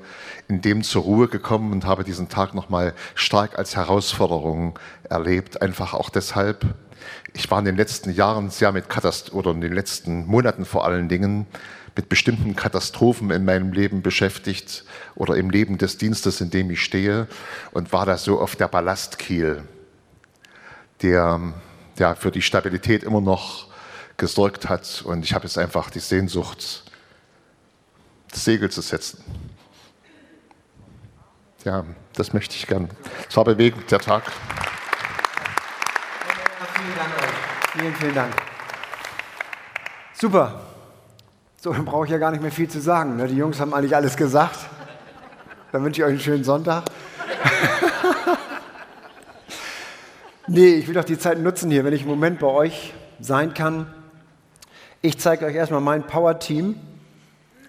in 0.48 0.62
dem 0.62 0.84
zur 0.84 1.04
Ruhe 1.04 1.28
gekommen 1.28 1.74
und 1.74 1.86
habe 1.86 2.04
diesen 2.04 2.30
Tag 2.30 2.54
nochmal 2.54 2.94
stark 3.16 3.60
als 3.60 3.76
Herausforderung 3.76 4.80
erlebt. 5.10 5.62
Einfach 5.62 5.94
auch 5.94 6.10
deshalb, 6.10 6.66
ich 7.34 7.52
war 7.52 7.60
in 7.60 7.66
den 7.66 7.76
letzten 7.76 8.12
Jahren 8.12 8.50
sehr 8.50 8.72
mit 8.72 8.90
Katast 8.90 9.34
oder 9.34 9.52
in 9.52 9.62
den 9.62 9.74
letzten 9.74 10.26
Monaten 10.26 10.66
vor 10.66 10.86
allen 10.86 11.10
Dingen 11.10 11.48
mit 11.98 12.10
bestimmten 12.10 12.56
Katastrophen 12.56 13.32
in 13.32 13.44
meinem 13.44 13.74
Leben 13.74 14.02
beschäftigt 14.02 14.86
oder 15.16 15.36
im 15.36 15.50
Leben 15.50 15.78
des 15.78 15.98
Dienstes, 15.98 16.40
in 16.40 16.52
dem 16.52 16.70
ich 16.70 16.82
stehe 16.82 17.28
und 17.72 17.92
war 17.92 18.06
da 18.06 18.18
so 18.18 18.40
auf 18.40 18.56
der 18.56 18.68
Ballastkiel, 18.68 19.64
der 21.02 21.54
ja, 22.00 22.16
für 22.16 22.32
die 22.32 22.42
Stabilität 22.42 23.04
immer 23.04 23.22
noch 23.22 23.68
gesorgt 24.18 24.68
hat. 24.70 25.04
Und 25.06 25.24
ich 25.24 25.34
habe 25.34 25.46
jetzt 25.46 25.58
einfach 25.58 25.90
die 25.90 26.00
Sehnsucht, 26.00 26.84
das 28.32 28.44
Segel 28.44 28.70
zu 28.70 28.82
setzen. 28.82 29.24
Ja, 31.64 31.86
das 32.14 32.34
möchte 32.34 32.56
ich 32.56 32.68
gern. 32.68 32.90
Es 33.30 33.36
war 33.36 33.44
bewegend, 33.44 33.90
der 33.92 34.00
Tag. 34.00 34.24
Vielen 36.74 36.96
Dank 36.96 37.10
euch. 37.18 37.72
Vielen, 37.74 37.96
vielen 37.96 38.16
Dank. 38.16 38.34
Super. 40.14 40.62
So, 41.60 41.74
dann 41.74 41.86
brauche 41.86 42.06
ich 42.06 42.12
ja 42.12 42.18
gar 42.18 42.32
nicht 42.32 42.42
mehr 42.42 42.52
viel 42.52 42.70
zu 42.70 42.80
sagen. 42.80 43.18
Ne? 43.18 43.28
Die 43.28 43.36
Jungs 43.36 43.60
haben 43.60 43.74
eigentlich 43.74 43.96
alles 43.96 44.16
gesagt. 44.16 44.60
Dann 45.72 45.84
wünsche 45.84 46.02
ich 46.02 46.06
euch 46.06 46.12
einen 46.12 46.20
schönen 46.20 46.44
Sonntag. 46.44 46.86
nee, 50.48 50.76
ich 50.76 50.88
will 50.88 50.96
doch 50.96 51.04
die 51.04 51.18
Zeit 51.18 51.40
nutzen 51.40 51.72
hier, 51.72 51.84
wenn 51.84 51.94
ich 51.94 52.02
im 52.02 52.08
Moment 52.08 52.40
bei 52.40 52.48
euch 52.48 52.94
sein 53.20 53.54
kann. 53.54 53.88
Ich 55.02 55.18
zeige 55.20 55.46
euch 55.46 55.56
erstmal 55.56 55.82
mein 55.82 56.04
Power-Team. 56.04 56.76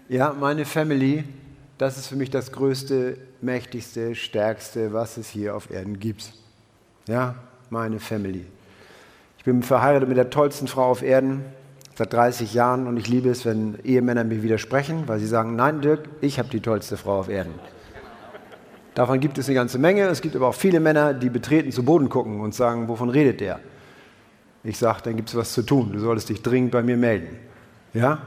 Ja, 0.08 0.34
meine 0.38 0.64
Family. 0.64 1.24
Das 1.76 1.96
ist 1.96 2.08
für 2.08 2.16
mich 2.16 2.30
das 2.30 2.52
größte, 2.52 3.18
mächtigste, 3.40 4.14
stärkste, 4.14 4.92
was 4.92 5.16
es 5.16 5.28
hier 5.28 5.54
auf 5.54 5.70
Erden 5.70 6.00
gibt. 6.00 6.32
Ja, 7.06 7.36
meine 7.70 8.00
Family. 8.00 8.46
Ich 9.38 9.44
bin 9.44 9.62
verheiratet 9.62 10.08
mit 10.08 10.18
der 10.18 10.30
tollsten 10.30 10.66
Frau 10.66 10.90
auf 10.90 11.02
Erden 11.02 11.44
seit 11.94 12.12
30 12.12 12.54
Jahren 12.54 12.86
und 12.86 12.96
ich 12.96 13.08
liebe 13.08 13.28
es, 13.28 13.44
wenn 13.44 13.78
Ehemänner 13.84 14.24
mir 14.24 14.42
widersprechen, 14.42 15.04
weil 15.06 15.18
sie 15.18 15.26
sagen, 15.26 15.56
nein 15.56 15.80
Dirk, 15.80 16.08
ich 16.20 16.38
habe 16.38 16.48
die 16.48 16.60
tollste 16.60 16.96
Frau 16.96 17.20
auf 17.20 17.28
Erden. 17.28 17.54
Davon 18.98 19.20
gibt 19.20 19.38
es 19.38 19.46
eine 19.46 19.54
ganze 19.54 19.78
Menge. 19.78 20.08
Es 20.08 20.20
gibt 20.20 20.34
aber 20.34 20.48
auch 20.48 20.56
viele 20.56 20.80
Männer, 20.80 21.14
die 21.14 21.30
betreten 21.30 21.70
zu 21.70 21.84
Boden 21.84 22.08
gucken 22.08 22.40
und 22.40 22.52
sagen, 22.52 22.88
wovon 22.88 23.10
redet 23.10 23.40
der? 23.40 23.60
Ich 24.64 24.76
sage, 24.76 25.02
dann 25.04 25.14
gibt 25.14 25.28
es 25.28 25.36
was 25.36 25.52
zu 25.52 25.62
tun. 25.62 25.92
Du 25.92 26.00
solltest 26.00 26.30
dich 26.30 26.42
dringend 26.42 26.72
bei 26.72 26.82
mir 26.82 26.96
melden. 26.96 27.28
Ja? 27.94 28.18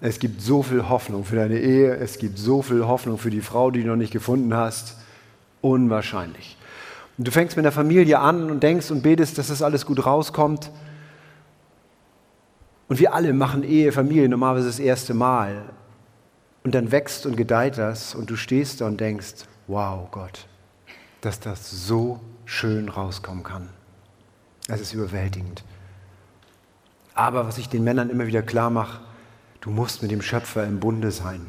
Es 0.00 0.18
gibt 0.18 0.40
so 0.40 0.62
viel 0.62 0.88
Hoffnung 0.88 1.26
für 1.26 1.36
deine 1.36 1.58
Ehe. 1.58 1.94
Es 1.96 2.16
gibt 2.16 2.38
so 2.38 2.62
viel 2.62 2.86
Hoffnung 2.86 3.18
für 3.18 3.28
die 3.28 3.42
Frau, 3.42 3.70
die 3.70 3.82
du 3.82 3.88
noch 3.88 3.96
nicht 3.96 4.14
gefunden 4.14 4.54
hast. 4.54 4.96
Unwahrscheinlich. 5.60 6.56
Und 7.18 7.28
du 7.28 7.30
fängst 7.30 7.56
mit 7.56 7.66
der 7.66 7.72
Familie 7.72 8.18
an 8.18 8.50
und 8.50 8.62
denkst 8.62 8.90
und 8.90 9.02
betest, 9.02 9.36
dass 9.36 9.48
das 9.48 9.60
alles 9.60 9.84
gut 9.84 10.06
rauskommt. 10.06 10.70
Und 12.88 12.98
wir 12.98 13.12
alle 13.12 13.34
machen 13.34 13.62
Ehe, 13.62 13.92
Familie 13.92 14.30
normalerweise 14.30 14.68
das 14.68 14.78
erste 14.78 15.12
Mal. 15.12 15.64
Und 16.62 16.74
dann 16.74 16.92
wächst 16.92 17.26
und 17.26 17.36
gedeiht 17.36 17.76
das 17.76 18.14
und 18.14 18.30
du 18.30 18.36
stehst 18.36 18.80
da 18.80 18.86
und 18.86 18.98
denkst, 18.98 19.44
wow 19.66 20.10
Gott, 20.10 20.46
dass 21.20 21.40
das 21.40 21.70
so 21.70 22.20
schön 22.44 22.88
rauskommen 22.88 23.42
kann. 23.42 23.70
Es 24.68 24.80
ist 24.80 24.92
überwältigend. 24.92 25.62
Aber 27.14 27.46
was 27.46 27.58
ich 27.58 27.68
den 27.68 27.84
Männern 27.84 28.10
immer 28.10 28.26
wieder 28.26 28.42
klar 28.42 28.70
mache, 28.70 29.00
du 29.60 29.70
musst 29.70 30.02
mit 30.02 30.10
dem 30.10 30.22
Schöpfer 30.22 30.64
im 30.64 30.80
Bunde 30.80 31.10
sein. 31.10 31.48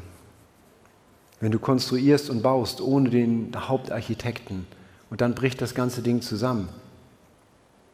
Wenn 1.40 1.52
du 1.52 1.58
konstruierst 1.58 2.30
und 2.30 2.42
baust 2.42 2.80
ohne 2.80 3.10
den 3.10 3.52
Hauptarchitekten 3.54 4.66
und 5.10 5.20
dann 5.20 5.34
bricht 5.34 5.60
das 5.60 5.74
ganze 5.74 6.02
Ding 6.02 6.22
zusammen. 6.22 6.68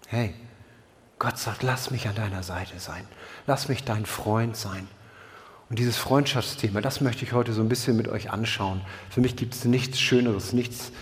Hey, 0.07 0.35
Gott 1.19 1.38
sagt, 1.38 1.62
lass 1.62 1.91
mich 1.91 2.09
an 2.09 2.14
deiner 2.14 2.43
Seite 2.43 2.79
sein. 2.79 3.05
Lass 3.47 3.69
mich 3.69 3.85
dein 3.85 4.07
Freund 4.07 4.57
sein. 4.57 4.88
Und 5.73 5.79
dieses 5.79 5.97
Freundschaftsthema, 5.97 6.83
das 6.83 7.00
möchte 7.00 7.25
ich 7.25 7.33
heute 7.33 7.55
so 7.55 7.62
ein 7.62 7.69
bisschen 7.71 7.97
mit 7.97 8.07
euch 8.07 8.31
anschauen. 8.31 8.83
Für 9.09 9.23
mich 9.23 9.37
gibt 9.37 9.55
es 9.55 9.64
nichts 9.64 9.99
Schöneres, 9.99 10.52
nichts 10.52 10.93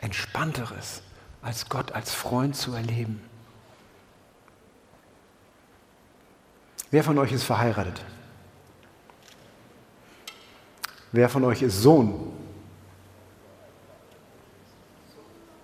Entspannteres, 0.00 1.00
als 1.42 1.68
Gott 1.68 1.92
als 1.92 2.12
Freund 2.12 2.56
zu 2.56 2.74
erleben. 2.74 3.22
Wer 6.90 7.04
von 7.04 7.16
euch 7.18 7.30
ist 7.30 7.44
verheiratet? 7.44 8.04
Wer 11.12 11.28
von 11.28 11.44
euch 11.44 11.62
ist 11.62 11.80
Sohn? 11.80 12.32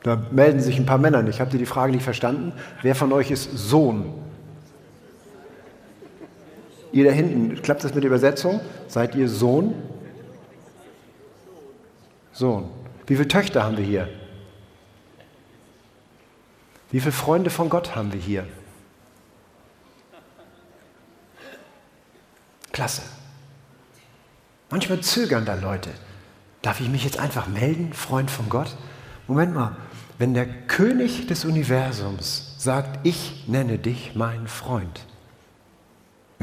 Da 0.04 0.14
melden 0.30 0.60
sich 0.60 0.78
ein 0.78 0.86
paar 0.86 0.98
Männer 0.98 1.22
nicht. 1.22 1.40
Habt 1.40 1.52
ihr 1.52 1.58
die 1.58 1.66
Frage 1.66 1.90
nicht 1.90 2.04
verstanden? 2.04 2.52
Wer 2.82 2.94
von 2.94 3.12
euch 3.12 3.32
ist 3.32 3.50
Sohn? 3.52 4.21
Ihr 6.92 7.04
da 7.04 7.10
hinten, 7.10 7.60
klappt 7.62 7.84
das 7.84 7.94
mit 7.94 8.04
der 8.04 8.08
Übersetzung? 8.08 8.60
Seid 8.86 9.14
ihr 9.14 9.28
Sohn? 9.28 9.74
Sohn. 12.32 12.68
Wie 13.06 13.16
viele 13.16 13.28
Töchter 13.28 13.64
haben 13.64 13.76
wir 13.76 13.84
hier? 13.84 14.08
Wie 16.90 17.00
viele 17.00 17.12
Freunde 17.12 17.50
von 17.50 17.70
Gott 17.70 17.96
haben 17.96 18.12
wir 18.12 18.20
hier? 18.20 18.46
Klasse. 22.72 23.02
Manchmal 24.70 25.00
zögern 25.00 25.44
da 25.44 25.54
Leute. 25.54 25.90
Darf 26.62 26.80
ich 26.80 26.88
mich 26.88 27.04
jetzt 27.04 27.18
einfach 27.18 27.48
melden, 27.48 27.92
Freund 27.92 28.30
von 28.30 28.48
Gott? 28.48 28.76
Moment 29.26 29.54
mal, 29.54 29.76
wenn 30.18 30.34
der 30.34 30.46
König 30.46 31.26
des 31.26 31.44
Universums 31.44 32.54
sagt, 32.58 33.04
ich 33.06 33.48
nenne 33.48 33.78
dich 33.78 34.14
mein 34.14 34.46
Freund, 34.46 35.06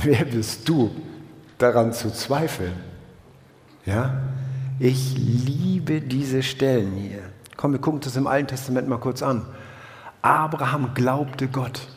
wer 0.04 0.26
bist 0.26 0.68
du, 0.68 0.92
daran 1.58 1.94
zu 1.94 2.12
zweifeln? 2.12 2.74
Ja? 3.86 4.22
Ich 4.80 5.18
liebe 5.18 6.02
diese 6.02 6.44
Stellen 6.44 6.96
hier. 6.96 7.22
Komm, 7.58 7.74
wir 7.74 7.80
gucken 7.80 8.00
das 8.00 8.16
im 8.16 8.28
Alten 8.28 8.48
Testament 8.48 8.88
mal 8.88 9.00
kurz 9.00 9.22
an. 9.22 9.46
Abraham 10.22 10.94
glaubte 10.94 11.48
Gott 11.48 11.88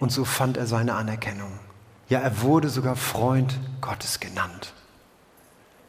und 0.00 0.12
so 0.12 0.24
fand 0.24 0.56
er 0.56 0.66
seine 0.66 0.94
Anerkennung. 0.94 1.52
Ja, 2.08 2.20
er 2.20 2.42
wurde 2.42 2.68
sogar 2.68 2.96
Freund 2.96 3.58
Gottes 3.80 4.20
genannt. 4.20 4.72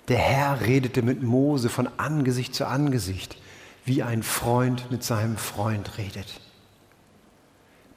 Der 0.07 0.17
Herr 0.17 0.61
redete 0.61 1.01
mit 1.01 1.21
Mose 1.21 1.69
von 1.69 1.89
Angesicht 1.97 2.55
zu 2.55 2.65
Angesicht, 2.65 3.37
wie 3.85 4.03
ein 4.03 4.23
Freund 4.23 4.89
mit 4.89 5.03
seinem 5.03 5.37
Freund 5.37 5.97
redet. 5.97 6.41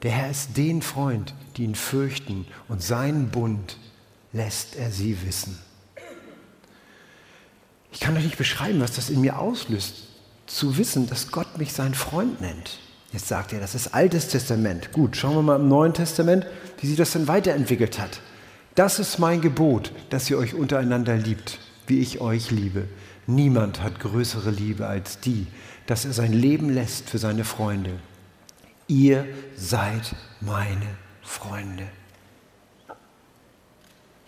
Der 0.03 0.11
Herr 0.11 0.31
ist 0.31 0.57
den 0.57 0.81
Freund, 0.81 1.33
die 1.57 1.63
ihn 1.63 1.75
fürchten, 1.75 2.47
und 2.67 2.81
seinen 2.81 3.29
Bund 3.29 3.77
lässt 4.33 4.75
er 4.75 4.91
sie 4.91 5.17
wissen. 5.25 5.59
Ich 7.91 7.99
kann 7.99 8.17
euch 8.17 8.23
nicht 8.23 8.37
beschreiben, 8.37 8.79
was 8.79 8.95
das 8.95 9.09
in 9.09 9.21
mir 9.21 9.37
auslöst, 9.37 10.07
zu 10.47 10.77
wissen, 10.77 11.07
dass 11.07 11.31
Gott 11.31 11.57
mich 11.57 11.73
sein 11.73 11.93
Freund 11.93 12.41
nennt. 12.41 12.79
Jetzt 13.11 13.27
sagt 13.27 13.53
er, 13.53 13.59
das 13.59 13.75
ist 13.75 13.93
Altes 13.93 14.29
Testament. 14.29 14.91
Gut, 14.91 15.17
schauen 15.17 15.35
wir 15.35 15.41
mal 15.41 15.59
im 15.59 15.67
Neuen 15.67 15.93
Testament, 15.93 16.47
wie 16.79 16.87
sich 16.87 16.95
das 16.95 17.11
denn 17.11 17.27
weiterentwickelt 17.27 17.99
hat. 17.99 18.21
Das 18.73 18.99
ist 18.99 19.19
mein 19.19 19.41
Gebot, 19.41 19.91
dass 20.09 20.29
ihr 20.29 20.37
euch 20.37 20.53
untereinander 20.55 21.17
liebt, 21.17 21.59
wie 21.87 21.99
ich 21.99 22.21
euch 22.21 22.49
liebe. 22.49 22.87
Niemand 23.27 23.83
hat 23.83 23.99
größere 23.99 24.49
Liebe 24.49 24.87
als 24.87 25.19
die, 25.19 25.45
dass 25.85 26.05
er 26.05 26.13
sein 26.13 26.31
Leben 26.31 26.69
lässt 26.69 27.09
für 27.09 27.17
seine 27.17 27.43
Freunde 27.43 27.91
ihr 28.91 29.25
seid 29.55 30.15
meine 30.41 30.85
Freunde. 31.21 31.87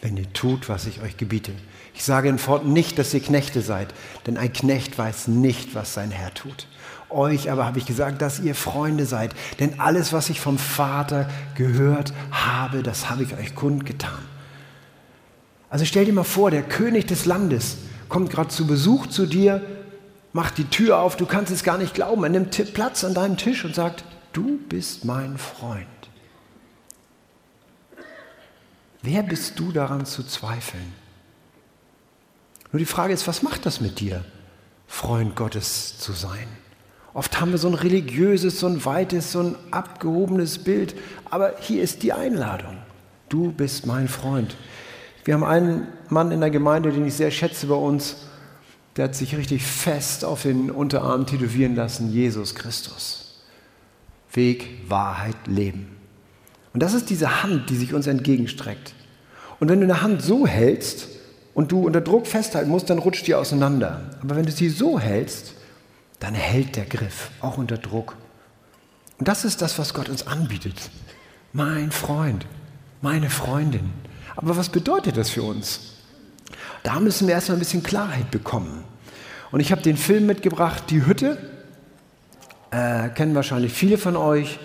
Wenn 0.01 0.15
ihr 0.15 0.31
tut, 0.31 0.69
was 0.69 0.85
ich 0.85 1.01
euch 1.01 1.17
gebiete. 1.17 1.51
Ich 1.93 2.03
sage 2.03 2.29
in 2.29 2.39
Fort 2.39 2.65
nicht, 2.65 2.97
dass 2.97 3.13
ihr 3.13 3.19
Knechte 3.19 3.61
seid, 3.61 3.93
denn 4.25 4.37
ein 4.37 4.51
Knecht 4.51 4.97
weiß 4.97 5.27
nicht, 5.27 5.75
was 5.75 5.93
sein 5.93 6.11
Herr 6.11 6.33
tut. 6.33 6.67
Euch 7.09 7.51
aber 7.51 7.65
habe 7.65 7.77
ich 7.77 7.85
gesagt, 7.85 8.21
dass 8.21 8.39
ihr 8.39 8.55
Freunde 8.55 9.05
seid, 9.05 9.35
denn 9.59 9.79
alles, 9.79 10.13
was 10.13 10.29
ich 10.29 10.39
vom 10.39 10.57
Vater 10.57 11.29
gehört 11.55 12.13
habe, 12.31 12.83
das 12.83 13.09
habe 13.09 13.23
ich 13.23 13.33
euch 13.35 13.55
kundgetan. 13.55 14.17
Also 15.69 15.85
stell 15.85 16.05
dir 16.05 16.13
mal 16.13 16.23
vor, 16.23 16.51
der 16.51 16.63
König 16.63 17.05
des 17.05 17.25
Landes 17.25 17.77
kommt 18.07 18.29
gerade 18.29 18.49
zu 18.49 18.65
Besuch 18.65 19.07
zu 19.07 19.25
dir, 19.25 19.61
macht 20.31 20.57
die 20.57 20.69
Tür 20.69 20.99
auf, 20.99 21.17
du 21.17 21.25
kannst 21.25 21.51
es 21.51 21.63
gar 21.63 21.77
nicht 21.77 21.93
glauben, 21.93 22.23
er 22.23 22.29
nimmt 22.29 22.73
Platz 22.73 23.03
an 23.03 23.13
deinem 23.13 23.37
Tisch 23.37 23.65
und 23.65 23.75
sagt, 23.75 24.03
du 24.33 24.57
bist 24.67 25.05
mein 25.05 25.37
Freund. 25.37 25.87
Wer 29.01 29.23
bist 29.23 29.59
du 29.59 29.71
daran 29.71 30.05
zu 30.05 30.23
zweifeln? 30.23 30.93
Nur 32.71 32.79
die 32.79 32.85
Frage 32.85 33.13
ist, 33.13 33.27
was 33.27 33.43
macht 33.43 33.65
das 33.65 33.81
mit 33.81 33.99
dir, 33.99 34.25
Freund 34.87 35.35
Gottes 35.35 35.99
zu 35.99 36.13
sein? 36.13 36.47
Oft 37.13 37.39
haben 37.39 37.51
wir 37.51 37.59
so 37.59 37.67
ein 37.67 37.75
religiöses, 37.75 38.59
so 38.59 38.67
ein 38.67 38.83
weites, 38.85 39.31
so 39.31 39.41
ein 39.41 39.55
abgehobenes 39.71 40.63
Bild, 40.63 40.95
aber 41.29 41.53
hier 41.59 41.83
ist 41.83 42.01
die 42.01 42.13
Einladung. 42.13 42.77
Du 43.29 43.51
bist 43.51 43.85
mein 43.85 44.07
Freund. 44.07 44.55
Wir 45.23 45.35
haben 45.35 45.43
einen 45.43 45.87
Mann 46.09 46.31
in 46.31 46.39
der 46.39 46.49
Gemeinde, 46.49 46.91
den 46.91 47.05
ich 47.05 47.13
sehr 47.13 47.31
schätze 47.31 47.67
bei 47.67 47.75
uns, 47.75 48.15
der 48.95 49.05
hat 49.05 49.15
sich 49.15 49.35
richtig 49.35 49.63
fest 49.63 50.25
auf 50.25 50.43
den 50.43 50.71
Unterarm 50.71 51.25
tätowieren 51.25 51.75
lassen, 51.75 52.11
Jesus 52.11 52.55
Christus. 52.55 53.22
Weg, 54.33 54.67
Wahrheit, 54.87 55.35
Leben. 55.47 55.87
Und 56.73 56.81
das 56.81 56.93
ist 56.93 57.09
diese 57.09 57.43
Hand, 57.43 57.69
die 57.69 57.75
sich 57.75 57.93
uns 57.93 58.07
entgegenstreckt. 58.07 58.93
Und 59.59 59.69
wenn 59.69 59.79
du 59.79 59.85
eine 59.85 60.01
Hand 60.01 60.21
so 60.21 60.47
hältst 60.47 61.07
und 61.53 61.71
du 61.71 61.85
unter 61.85 62.01
Druck 62.01 62.27
festhalten 62.27 62.69
musst, 62.69 62.89
dann 62.89 62.97
rutscht 62.97 63.27
die 63.27 63.35
auseinander. 63.35 64.09
Aber 64.21 64.35
wenn 64.35 64.45
du 64.45 64.51
sie 64.51 64.69
so 64.69 64.99
hältst, 64.99 65.53
dann 66.19 66.33
hält 66.33 66.75
der 66.75 66.85
Griff, 66.85 67.31
auch 67.41 67.57
unter 67.57 67.77
Druck. 67.77 68.15
Und 69.19 69.27
das 69.27 69.45
ist 69.45 69.61
das, 69.61 69.77
was 69.77 69.93
Gott 69.93 70.09
uns 70.09 70.25
anbietet. 70.25 70.89
Mein 71.51 71.91
Freund, 71.91 72.45
meine 73.01 73.29
Freundin. 73.29 73.91
Aber 74.35 74.57
was 74.57 74.69
bedeutet 74.69 75.17
das 75.17 75.29
für 75.29 75.43
uns? 75.43 75.97
Da 76.81 76.99
müssen 76.99 77.27
wir 77.27 77.35
erstmal 77.35 77.57
ein 77.57 77.59
bisschen 77.59 77.83
Klarheit 77.83 78.31
bekommen. 78.31 78.83
Und 79.51 79.59
ich 79.59 79.71
habe 79.71 79.81
den 79.81 79.97
Film 79.97 80.25
mitgebracht, 80.25 80.85
Die 80.89 81.05
Hütte. 81.05 81.37
Äh, 82.73 83.09
kennen 83.09 83.35
wahrscheinlich 83.35 83.71
viele 83.71 83.99
von 83.99 84.15
euch. 84.15 84.57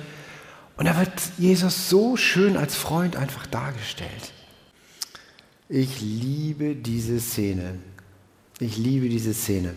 Und 0.79 0.87
da 0.87 0.99
wird 0.99 1.13
Jesus 1.37 1.91
so 1.91 2.17
schön 2.17 2.57
als 2.57 2.75
Freund 2.75 3.17
einfach 3.17 3.47
dargestellt. 3.47 4.33
Ich 5.69 6.01
liebe 6.01 6.75
diese 6.75 7.21
Szene. 7.21 7.75
Ich 8.61 8.79
liebe 8.79 9.11
diese 9.11 9.35
Szene. 9.35 9.75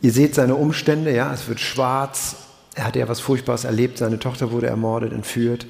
Ihr 0.00 0.12
seht 0.12 0.34
seine 0.34 0.54
Umstände, 0.54 1.14
ja, 1.14 1.34
es 1.34 1.46
wird 1.48 1.60
schwarz. 1.60 2.36
Er 2.74 2.84
hatte 2.86 3.00
ja 3.00 3.08
was 3.08 3.20
Furchtbares 3.20 3.64
erlebt, 3.64 3.98
seine 3.98 4.18
Tochter 4.18 4.50
wurde 4.50 4.68
ermordet, 4.68 5.12
entführt. 5.12 5.66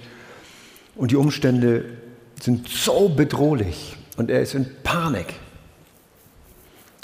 Und 0.94 1.10
die 1.10 1.16
Umstände 1.16 1.86
sind 2.40 2.68
so 2.68 3.08
bedrohlich 3.08 3.96
und 4.16 4.30
er 4.30 4.42
ist 4.42 4.54
in 4.54 4.66
Panik. 4.84 5.34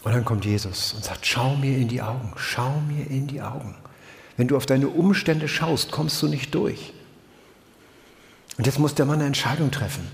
Und 0.05 0.15
dann 0.15 0.25
kommt 0.25 0.45
Jesus 0.45 0.93
und 0.93 1.03
sagt, 1.03 1.27
schau 1.27 1.57
mir 1.57 1.77
in 1.77 1.89
die 1.89 2.03
Augen, 2.03 2.33
schau 2.37 2.81
mir 2.83 3.11
in 3.11 3.27
die 3.27 3.43
Augen. 3.43 3.75
Wenn 4.37 4.49
du 4.49 4.57
auf 4.57 4.67
deine 4.67 4.89
Umstände 4.89 5.49
schaust, 5.49 5.91
kommst 5.91 6.21
du 6.23 6.29
nicht 6.29 6.55
durch. 6.55 6.93
Und 8.59 8.67
jetzt 8.67 8.79
muss 8.79 8.95
der 8.95 9.07
Mann 9.07 9.17
eine 9.17 9.27
Entscheidung 9.27 9.71
treffen. 9.71 10.07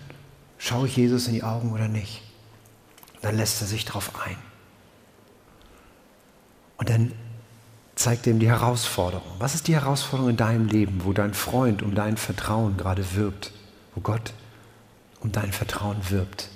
Schaue 0.59 0.87
ich 0.87 0.97
Jesus 0.97 1.26
in 1.26 1.35
die 1.35 1.43
Augen 1.43 1.73
oder 1.73 1.88
nicht? 1.88 2.23
Dann 3.21 3.37
lässt 3.37 3.61
er 3.61 3.67
sich 3.67 3.85
darauf 3.85 4.12
ein. 4.25 4.37
Und 6.76 6.91
dann 6.91 7.12
zeigt 7.95 8.26
er 8.26 8.33
ihm 8.33 8.38
die 8.38 8.49
Herausforderung. 8.49 9.31
Was 9.38 9.55
ist 9.55 9.69
die 9.69 9.75
Herausforderung 9.75 10.31
in 10.31 10.37
deinem 10.37 10.67
Leben, 10.67 11.02
wo 11.05 11.12
dein 11.12 11.35
Freund 11.35 11.83
um 11.83 11.95
dein 11.95 12.17
Vertrauen 12.17 12.76
gerade 12.76 13.14
wirbt? 13.14 13.52
Wo 13.95 14.00
Gott 14.00 14.33
um 15.21 15.31
dein 15.31 15.52
Vertrauen 15.52 15.99
wirbt? 16.11 16.49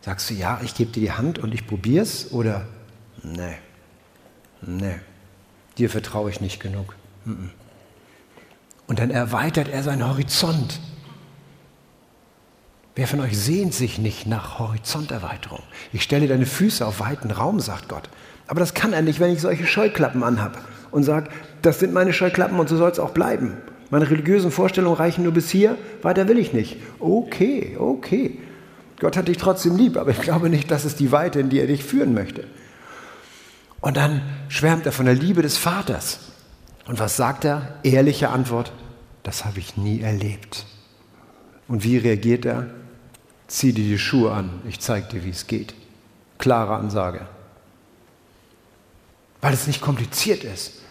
Sagst 0.00 0.30
du, 0.30 0.34
ja, 0.34 0.60
ich 0.62 0.74
gebe 0.74 0.92
dir 0.92 1.00
die 1.00 1.12
Hand 1.12 1.38
und 1.38 1.52
ich 1.52 1.66
probiere 1.66 2.02
es? 2.02 2.32
Oder, 2.32 2.66
nee, 3.22 3.56
nee, 4.62 4.96
dir 5.78 5.90
vertraue 5.90 6.30
ich 6.30 6.40
nicht 6.40 6.60
genug. 6.60 6.94
Und 8.86 8.98
dann 8.98 9.10
erweitert 9.10 9.68
er 9.68 9.82
seinen 9.82 10.06
Horizont. 10.06 10.80
Wer 12.94 13.06
von 13.06 13.20
euch 13.20 13.38
sehnt 13.38 13.74
sich 13.74 13.98
nicht 13.98 14.26
nach 14.26 14.58
Horizonterweiterung? 14.58 15.62
Ich 15.92 16.02
stelle 16.02 16.28
deine 16.28 16.46
Füße 16.46 16.86
auf 16.86 17.00
weiten 17.00 17.30
Raum, 17.30 17.60
sagt 17.60 17.88
Gott. 17.88 18.08
Aber 18.46 18.60
das 18.60 18.74
kann 18.74 18.92
er 18.92 19.02
nicht, 19.02 19.20
wenn 19.20 19.32
ich 19.32 19.40
solche 19.40 19.66
Scheuklappen 19.66 20.22
anhabe 20.22 20.58
und 20.92 21.02
sage, 21.02 21.28
das 21.62 21.78
sind 21.78 21.92
meine 21.92 22.12
Scheuklappen 22.12 22.58
und 22.58 22.68
so 22.68 22.76
soll 22.76 22.90
es 22.90 22.98
auch 22.98 23.10
bleiben. 23.10 23.58
Meine 23.90 24.08
religiösen 24.10 24.50
Vorstellungen 24.50 24.96
reichen 24.96 25.24
nur 25.24 25.32
bis 25.32 25.50
hier, 25.50 25.76
weiter 26.02 26.26
will 26.28 26.38
ich 26.38 26.52
nicht. 26.52 26.78
Okay, 26.98 27.76
okay. 27.78 28.38
Gott 28.98 29.16
hat 29.16 29.28
dich 29.28 29.36
trotzdem 29.36 29.76
lieb, 29.76 29.96
aber 29.96 30.10
ich 30.10 30.20
glaube 30.22 30.48
nicht, 30.48 30.70
das 30.70 30.84
ist 30.84 30.98
die 30.98 31.12
Weite, 31.12 31.40
in 31.40 31.50
die 31.50 31.60
er 31.60 31.66
dich 31.66 31.84
führen 31.84 32.14
möchte. 32.14 32.44
Und 33.80 33.96
dann 33.96 34.22
schwärmt 34.48 34.86
er 34.86 34.92
von 34.92 35.06
der 35.06 35.14
Liebe 35.14 35.42
des 35.42 35.56
Vaters. 35.56 36.18
Und 36.86 36.98
was 36.98 37.16
sagt 37.16 37.44
er? 37.44 37.78
Ehrliche 37.82 38.30
Antwort, 38.30 38.72
das 39.22 39.44
habe 39.44 39.58
ich 39.58 39.76
nie 39.76 40.00
erlebt. 40.00 40.66
Und 41.68 41.84
wie 41.84 41.98
reagiert 41.98 42.44
er? 42.44 42.68
Zieh 43.48 43.72
dir 43.72 43.84
die 43.84 43.98
Schuhe 43.98 44.32
an, 44.32 44.60
ich 44.68 44.80
zeige 44.80 45.08
dir, 45.08 45.24
wie 45.24 45.30
es 45.30 45.46
geht. 45.46 45.74
Klare 46.38 46.76
Ansage. 46.76 47.26
Weil 49.40 49.52
es 49.54 49.66
nicht 49.66 49.80
kompliziert 49.80 50.44
ist, 50.44 50.82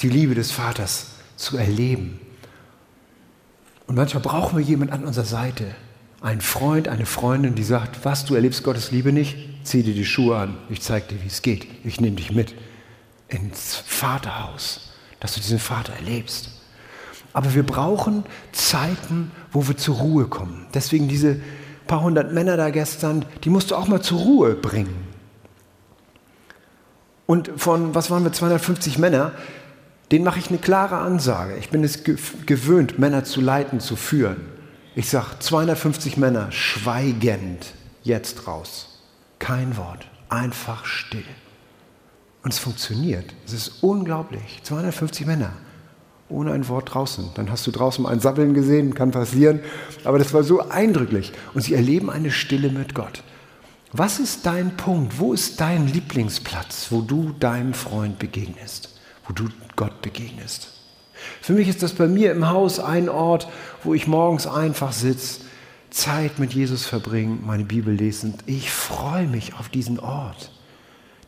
die 0.00 0.08
Liebe 0.08 0.34
des 0.34 0.52
Vaters 0.52 1.08
zu 1.36 1.56
erleben. 1.56 2.20
Und 3.86 3.96
manchmal 3.96 4.22
brauchen 4.22 4.58
wir 4.58 4.64
jemanden 4.64 4.94
an 4.94 5.04
unserer 5.04 5.24
Seite, 5.24 5.74
einen 6.20 6.40
Freund, 6.40 6.88
eine 6.88 7.06
Freundin, 7.06 7.54
die 7.54 7.62
sagt, 7.62 8.04
was, 8.04 8.24
du 8.24 8.34
erlebst 8.34 8.64
Gottes 8.64 8.90
Liebe 8.90 9.12
nicht? 9.12 9.36
Zieh 9.62 9.82
dir 9.82 9.94
die 9.94 10.04
Schuhe 10.04 10.36
an, 10.36 10.56
ich 10.68 10.80
zeige 10.80 11.08
dir, 11.08 11.22
wie 11.22 11.28
es 11.28 11.42
geht. 11.42 11.66
Ich 11.84 12.00
nehme 12.00 12.16
dich 12.16 12.32
mit 12.32 12.54
ins 13.28 13.76
Vaterhaus, 13.76 14.92
dass 15.20 15.34
du 15.34 15.40
diesen 15.40 15.58
Vater 15.58 15.92
erlebst. 15.92 16.50
Aber 17.32 17.54
wir 17.54 17.62
brauchen 17.62 18.24
Zeiten, 18.52 19.30
wo 19.52 19.68
wir 19.68 19.76
zur 19.76 19.96
Ruhe 19.96 20.26
kommen. 20.26 20.66
Deswegen 20.74 21.08
diese 21.08 21.40
paar 21.86 22.02
hundert 22.02 22.32
Männer 22.32 22.56
da 22.56 22.70
gestern, 22.70 23.24
die 23.44 23.50
musst 23.50 23.70
du 23.70 23.76
auch 23.76 23.86
mal 23.86 24.00
zur 24.00 24.18
Ruhe 24.18 24.54
bringen. 24.54 25.06
Und 27.26 27.50
von, 27.56 27.94
was 27.94 28.10
waren 28.10 28.24
wir, 28.24 28.32
250 28.32 28.98
Männer, 28.98 29.32
denen 30.10 30.24
mache 30.24 30.38
ich 30.38 30.48
eine 30.48 30.58
klare 30.58 30.96
Ansage. 30.96 31.56
Ich 31.58 31.68
bin 31.68 31.84
es 31.84 32.02
gewöhnt, 32.02 32.98
Männer 32.98 33.24
zu 33.24 33.42
leiten, 33.42 33.80
zu 33.80 33.96
führen. 33.96 34.57
Ich 34.98 35.10
sage, 35.10 35.38
250 35.38 36.16
Männer 36.16 36.50
schweigend 36.50 37.66
jetzt 38.02 38.48
raus. 38.48 38.98
Kein 39.38 39.76
Wort, 39.76 40.08
einfach 40.28 40.86
still. 40.86 41.22
Und 42.42 42.52
es 42.52 42.58
funktioniert. 42.58 43.32
Es 43.46 43.52
ist 43.52 43.84
unglaublich. 43.84 44.58
250 44.64 45.24
Männer 45.24 45.52
ohne 46.28 46.50
ein 46.50 46.66
Wort 46.66 46.92
draußen. 46.92 47.30
Dann 47.36 47.48
hast 47.48 47.64
du 47.68 47.70
draußen 47.70 48.06
ein 48.06 48.18
Sabbeln 48.18 48.54
gesehen, 48.54 48.92
kann 48.92 49.12
passieren. 49.12 49.60
Aber 50.02 50.18
das 50.18 50.34
war 50.34 50.42
so 50.42 50.68
eindrücklich. 50.68 51.30
Und 51.54 51.60
sie 51.60 51.74
erleben 51.74 52.10
eine 52.10 52.32
Stille 52.32 52.68
mit 52.68 52.96
Gott. 52.96 53.22
Was 53.92 54.18
ist 54.18 54.46
dein 54.46 54.76
Punkt? 54.76 55.20
Wo 55.20 55.32
ist 55.32 55.60
dein 55.60 55.86
Lieblingsplatz, 55.86 56.88
wo 56.90 57.02
du 57.02 57.36
deinem 57.38 57.72
Freund 57.72 58.18
begegnest, 58.18 58.98
wo 59.28 59.32
du 59.32 59.48
Gott 59.76 60.02
begegnest? 60.02 60.77
Für 61.40 61.52
mich 61.52 61.68
ist 61.68 61.82
das 61.82 61.92
bei 61.92 62.06
mir 62.06 62.32
im 62.32 62.48
Haus 62.48 62.80
ein 62.80 63.08
Ort, 63.08 63.48
wo 63.84 63.94
ich 63.94 64.06
morgens 64.06 64.46
einfach 64.46 64.92
sitze, 64.92 65.40
Zeit 65.90 66.38
mit 66.38 66.52
Jesus 66.52 66.84
verbringe, 66.86 67.38
meine 67.44 67.64
Bibel 67.64 67.94
lesen. 67.94 68.34
Ich 68.46 68.70
freue 68.70 69.26
mich 69.26 69.54
auf 69.54 69.68
diesen 69.68 69.98
Ort. 69.98 70.50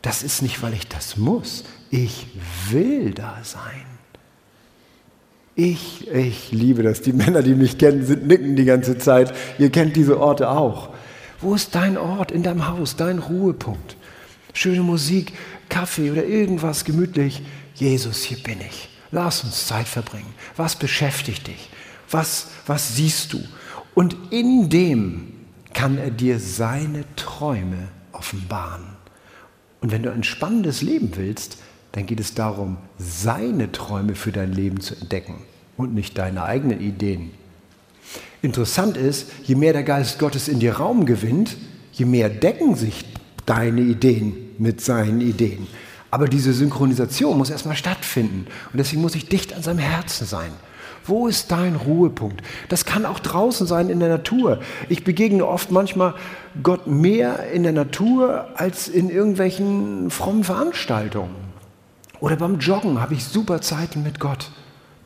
Das 0.01 0.23
ist 0.23 0.41
nicht, 0.41 0.61
weil 0.61 0.73
ich 0.73 0.87
das 0.87 1.17
muss. 1.17 1.63
Ich 1.89 2.27
will 2.69 3.11
da 3.11 3.37
sein. 3.43 3.85
Ich, 5.55 6.07
ich 6.09 6.51
liebe 6.51 6.83
das. 6.83 7.01
Die 7.01 7.13
Männer, 7.13 7.43
die 7.43 7.55
mich 7.55 7.77
kennen, 7.77 8.05
sind 8.05 8.27
nicken 8.27 8.55
die 8.55 8.65
ganze 8.65 8.97
Zeit. 8.97 9.33
Ihr 9.59 9.69
kennt 9.69 9.95
diese 9.95 10.19
Orte 10.19 10.49
auch. 10.49 10.89
Wo 11.39 11.55
ist 11.55 11.75
dein 11.75 11.97
Ort 11.97 12.31
in 12.31 12.43
deinem 12.43 12.67
Haus, 12.67 12.95
dein 12.95 13.19
Ruhepunkt? 13.19 13.97
Schöne 14.53 14.81
Musik, 14.81 15.33
Kaffee 15.69 16.11
oder 16.11 16.23
irgendwas 16.23 16.85
gemütlich. 16.85 17.41
Jesus, 17.75 18.23
hier 18.23 18.37
bin 18.37 18.59
ich. 18.61 18.90
Lass 19.11 19.43
uns 19.43 19.67
Zeit 19.67 19.87
verbringen. 19.87 20.33
Was 20.55 20.75
beschäftigt 20.75 21.47
dich? 21.47 21.69
Was, 22.09 22.47
was 22.65 22.95
siehst 22.95 23.33
du? 23.33 23.43
Und 23.93 24.15
in 24.31 24.69
dem 24.69 25.33
kann 25.73 25.97
er 25.97 26.11
dir 26.11 26.39
seine 26.39 27.03
Träume 27.15 27.89
offenbaren. 28.11 28.85
Und 29.81 29.91
wenn 29.91 30.03
du 30.03 30.11
ein 30.11 30.23
spannendes 30.23 30.81
Leben 30.81 31.11
willst, 31.15 31.57
dann 31.91 32.05
geht 32.05 32.19
es 32.19 32.33
darum, 32.33 32.77
seine 32.97 33.71
Träume 33.71 34.15
für 34.15 34.31
dein 34.31 34.53
Leben 34.53 34.79
zu 34.79 34.95
entdecken 34.95 35.41
und 35.75 35.93
nicht 35.93 36.17
deine 36.17 36.43
eigenen 36.43 36.79
Ideen. 36.79 37.31
Interessant 38.41 38.97
ist, 38.97 39.29
je 39.43 39.55
mehr 39.55 39.73
der 39.73 39.83
Geist 39.83 40.19
Gottes 40.19 40.47
in 40.47 40.59
dir 40.59 40.77
Raum 40.77 41.05
gewinnt, 41.05 41.57
je 41.91 42.05
mehr 42.05 42.29
decken 42.29 42.75
sich 42.75 43.05
deine 43.45 43.81
Ideen 43.81 44.33
mit 44.57 44.81
seinen 44.81 45.21
Ideen. 45.21 45.67
Aber 46.11 46.27
diese 46.27 46.53
Synchronisation 46.53 47.37
muss 47.37 47.49
erstmal 47.49 47.77
stattfinden. 47.77 48.45
Und 48.71 48.77
deswegen 48.77 49.01
muss 49.01 49.15
ich 49.15 49.29
dicht 49.29 49.53
an 49.53 49.63
seinem 49.63 49.79
Herzen 49.79 50.27
sein. 50.27 50.51
Wo 51.05 51.27
ist 51.27 51.51
dein 51.51 51.75
Ruhepunkt? 51.75 52.41
Das 52.69 52.85
kann 52.85 53.05
auch 53.05 53.19
draußen 53.19 53.65
sein 53.65 53.89
in 53.89 53.99
der 53.99 54.09
Natur. 54.09 54.59
Ich 54.87 55.03
begegne 55.03 55.47
oft 55.47 55.71
manchmal 55.71 56.13
Gott 56.61 56.85
mehr 56.85 57.51
in 57.51 57.63
der 57.63 57.71
Natur 57.71 58.49
als 58.55 58.87
in 58.87 59.09
irgendwelchen 59.09 60.11
frommen 60.11 60.43
Veranstaltungen. 60.43 61.35
Oder 62.19 62.35
beim 62.35 62.59
Joggen 62.59 63.01
habe 63.01 63.15
ich 63.15 63.23
super 63.23 63.61
Zeiten 63.61 64.03
mit 64.03 64.19
Gott. 64.19 64.51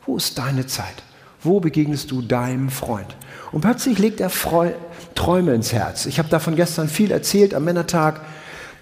Wo 0.05 0.17
ist 0.17 0.37
deine 0.37 0.67
Zeit? 0.67 1.03
Wo 1.41 1.61
begegnest 1.61 2.11
du 2.11 2.21
deinem 2.21 2.69
Freund? 2.69 3.15
Und 3.51 3.61
plötzlich 3.61 3.99
legt 3.99 4.19
er 4.19 4.29
Freu 4.29 4.71
Träume 5.13 5.53
ins 5.53 5.71
Herz. 5.71 6.07
Ich 6.07 6.19
habe 6.19 6.27
davon 6.27 6.57
gestern 6.57 6.89
viel 6.89 7.11
erzählt 7.11 7.53
am 7.53 7.63
Männertag. 7.63 8.19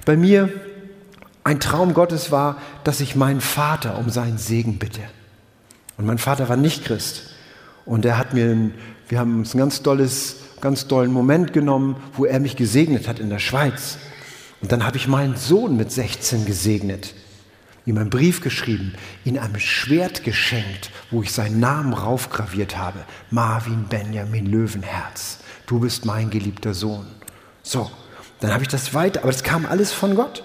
Bei 0.03 0.17
mir 0.17 0.49
ein 1.43 1.59
Traum 1.59 1.93
Gottes 1.93 2.31
war, 2.31 2.57
dass 2.83 3.01
ich 3.01 3.15
meinen 3.15 3.41
Vater 3.41 3.97
um 3.97 4.09
seinen 4.09 4.37
Segen 4.37 4.79
bitte. 4.79 5.01
Und 5.97 6.05
mein 6.05 6.17
Vater 6.17 6.49
war 6.49 6.57
nicht 6.57 6.85
Christ. 6.85 7.33
Und 7.85 8.05
er 8.05 8.17
hat 8.17 8.33
mir, 8.33 8.45
ein, 8.45 8.73
wir 9.09 9.19
haben 9.19 9.39
uns 9.39 9.53
ein 9.53 9.57
ganz 9.57 9.81
dolles, 9.81 10.37
ganz 10.61 10.87
dollen 10.87 11.11
Moment 11.11 11.53
genommen, 11.53 11.97
wo 12.13 12.25
er 12.25 12.39
mich 12.39 12.55
gesegnet 12.55 13.07
hat 13.07 13.19
in 13.19 13.29
der 13.29 13.39
Schweiz. 13.39 13.97
Und 14.61 14.71
dann 14.71 14.85
habe 14.85 14.95
ich 14.95 15.07
meinen 15.07 15.35
Sohn 15.35 15.75
mit 15.75 15.91
16 15.91 16.45
gesegnet, 16.45 17.13
ihm 17.85 17.97
einen 17.97 18.09
Brief 18.09 18.39
geschrieben, 18.39 18.93
ihm 19.25 19.37
ein 19.37 19.59
Schwert 19.59 20.23
geschenkt, 20.23 20.89
wo 21.11 21.21
ich 21.21 21.33
seinen 21.33 21.59
Namen 21.59 21.91
raufgraviert 21.91 22.77
habe. 22.77 22.99
Marvin 23.29 23.85
Benjamin 23.89 24.45
Löwenherz, 24.45 25.39
du 25.65 25.81
bist 25.81 26.05
mein 26.05 26.29
geliebter 26.29 26.73
Sohn. 26.73 27.05
So, 27.61 27.91
dann 28.39 28.53
habe 28.53 28.63
ich 28.63 28.69
das 28.69 28.93
weiter, 28.93 29.23
aber 29.23 29.33
das 29.33 29.43
kam 29.43 29.65
alles 29.65 29.91
von 29.91 30.15
Gott. 30.15 30.43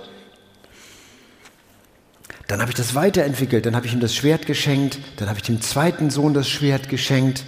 Dann 2.48 2.62
habe 2.62 2.70
ich 2.70 2.76
das 2.76 2.94
weiterentwickelt, 2.94 3.66
dann 3.66 3.76
habe 3.76 3.86
ich 3.86 3.92
ihm 3.92 4.00
das 4.00 4.14
Schwert 4.14 4.46
geschenkt, 4.46 4.98
dann 5.16 5.28
habe 5.28 5.38
ich 5.38 5.44
dem 5.44 5.60
zweiten 5.60 6.08
Sohn 6.08 6.32
das 6.32 6.48
Schwert 6.48 6.88
geschenkt 6.88 7.44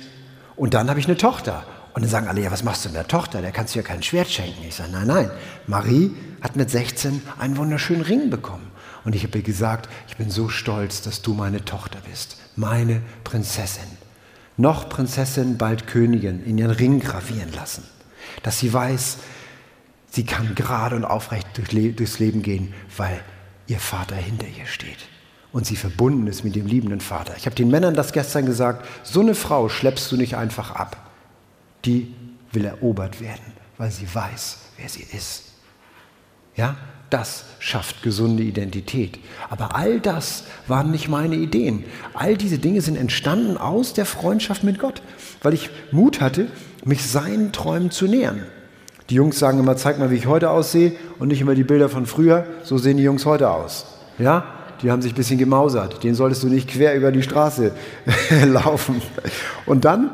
und 0.57 0.75
dann 0.75 0.91
habe 0.91 1.01
ich 1.01 1.07
eine 1.07 1.17
Tochter. 1.17 1.65
Und 1.95 2.03
dann 2.03 2.11
sagen 2.11 2.29
alle, 2.29 2.43
ja, 2.43 2.51
was 2.53 2.63
machst 2.63 2.85
du 2.85 2.91
mit 2.91 2.97
der 2.97 3.09
Tochter? 3.09 3.41
Der 3.41 3.51
kannst 3.51 3.75
du 3.75 3.79
ja 3.79 3.83
kein 3.83 4.03
Schwert 4.03 4.29
schenken. 4.29 4.63
Ich 4.69 4.75
sage, 4.77 4.93
nein, 4.93 5.07
nein. 5.07 5.31
Marie 5.67 6.13
hat 6.43 6.55
mit 6.55 6.71
16 6.71 7.23
einen 7.39 7.57
wunderschönen 7.57 8.03
Ring 8.03 8.29
bekommen. 8.29 8.71
Und 9.05 9.17
ich 9.17 9.25
habe 9.25 9.39
ihr 9.39 9.43
gesagt, 9.43 9.89
ich 10.07 10.19
bin 10.19 10.31
so 10.31 10.51
stolz, 10.51 11.01
dass 11.01 11.23
du 11.23 11.33
meine 11.33 11.65
Tochter 11.65 11.99
bist, 12.09 12.37
meine 12.55 13.01
Prinzessin. 13.25 13.89
Noch 14.59 14.91
Prinzessin, 14.91 15.57
bald 15.57 15.87
Königin, 15.87 16.45
in 16.45 16.59
ihren 16.59 16.71
Ring 16.71 17.01
gravieren 17.01 17.53
lassen. 17.55 17.85
Dass 18.43 18.59
sie 18.59 18.73
weiß, 18.73 19.17
sie 20.11 20.27
kann 20.27 20.55
gerade 20.55 20.95
und 20.95 21.07
aufrecht 21.07 21.47
durchs 21.57 22.19
Leben 22.19 22.43
gehen, 22.43 22.75
weil 22.97 23.19
ihr 23.71 23.79
Vater 23.79 24.17
hinter 24.17 24.49
ihr 24.49 24.67
steht 24.67 24.99
und 25.53 25.65
sie 25.65 25.77
verbunden 25.77 26.27
ist 26.27 26.45
mit 26.45 26.57
dem 26.57 26.67
liebenden 26.67 27.01
Vater. 27.01 27.35
Ich 27.37 27.47
habe 27.47 27.55
den 27.55 27.71
Männern 27.71 27.95
das 27.95 28.13
gestern 28.13 28.45
gesagt, 28.45 28.85
so 29.05 29.21
eine 29.21 29.35
Frau 29.37 29.69
schleppst 29.69 30.11
du 30.11 30.17
nicht 30.17 30.37
einfach 30.37 30.73
ab. 30.73 31.11
Die 31.85 32.13
will 32.53 32.65
erobert 32.65 33.21
werden, 33.21 33.53
weil 33.79 33.91
sie 33.91 34.13
weiß, 34.13 34.59
wer 34.77 34.89
sie 34.89 35.07
ist. 35.17 35.45
Ja, 36.57 36.77
das 37.11 37.45
schafft 37.61 38.03
gesunde 38.03 38.43
Identität. 38.43 39.19
Aber 39.49 39.77
all 39.77 40.01
das 40.01 40.45
waren 40.67 40.91
nicht 40.91 41.09
meine 41.09 41.37
Ideen. 41.37 41.85
All 42.13 42.37
diese 42.37 42.59
Dinge 42.59 42.81
sind 42.81 42.97
entstanden 42.97 43.57
aus 43.57 43.95
der 43.95 44.07
Freundschaft 44.07 44.65
mit 44.65 44.79
Gott, 44.79 45.01
weil 45.43 45.55
ich 45.55 45.71
Mut 45.93 46.21
hatte, 46.21 46.49
mich 46.85 47.05
seinen 47.05 47.53
Träumen 47.53 47.91
zu 47.91 48.07
nähern. 48.07 48.47
Die 49.11 49.17
Jungs 49.17 49.41
sagen 49.41 49.59
immer, 49.59 49.77
zeig 49.77 49.99
mal, 49.99 50.11
wie 50.13 50.17
ich 50.17 50.27
heute 50.27 50.51
aussehe 50.51 50.93
und 51.19 51.29
nicht 51.29 51.41
immer 51.41 51.57
die 51.57 51.65
Bilder 51.65 51.89
von 51.89 52.07
früher. 52.07 52.47
So 52.63 52.79
sehen 52.79 52.97
die 52.97 53.03
Jungs 53.03 53.27
heute 53.27 53.51
aus. 53.51 53.87
Ja, 54.19 54.45
die 54.83 54.91
haben 54.91 55.03
sich 55.03 55.13
ein 55.13 55.17
bisschen 55.17 55.39
gemausert. 55.39 56.05
Den 56.05 56.15
solltest 56.15 56.45
du 56.45 56.47
nicht 56.47 56.69
quer 56.69 56.95
über 56.95 57.11
die 57.11 57.25
Straße 57.25 57.73
laufen. 58.47 59.03
Und 59.67 59.85
dann 59.85 60.11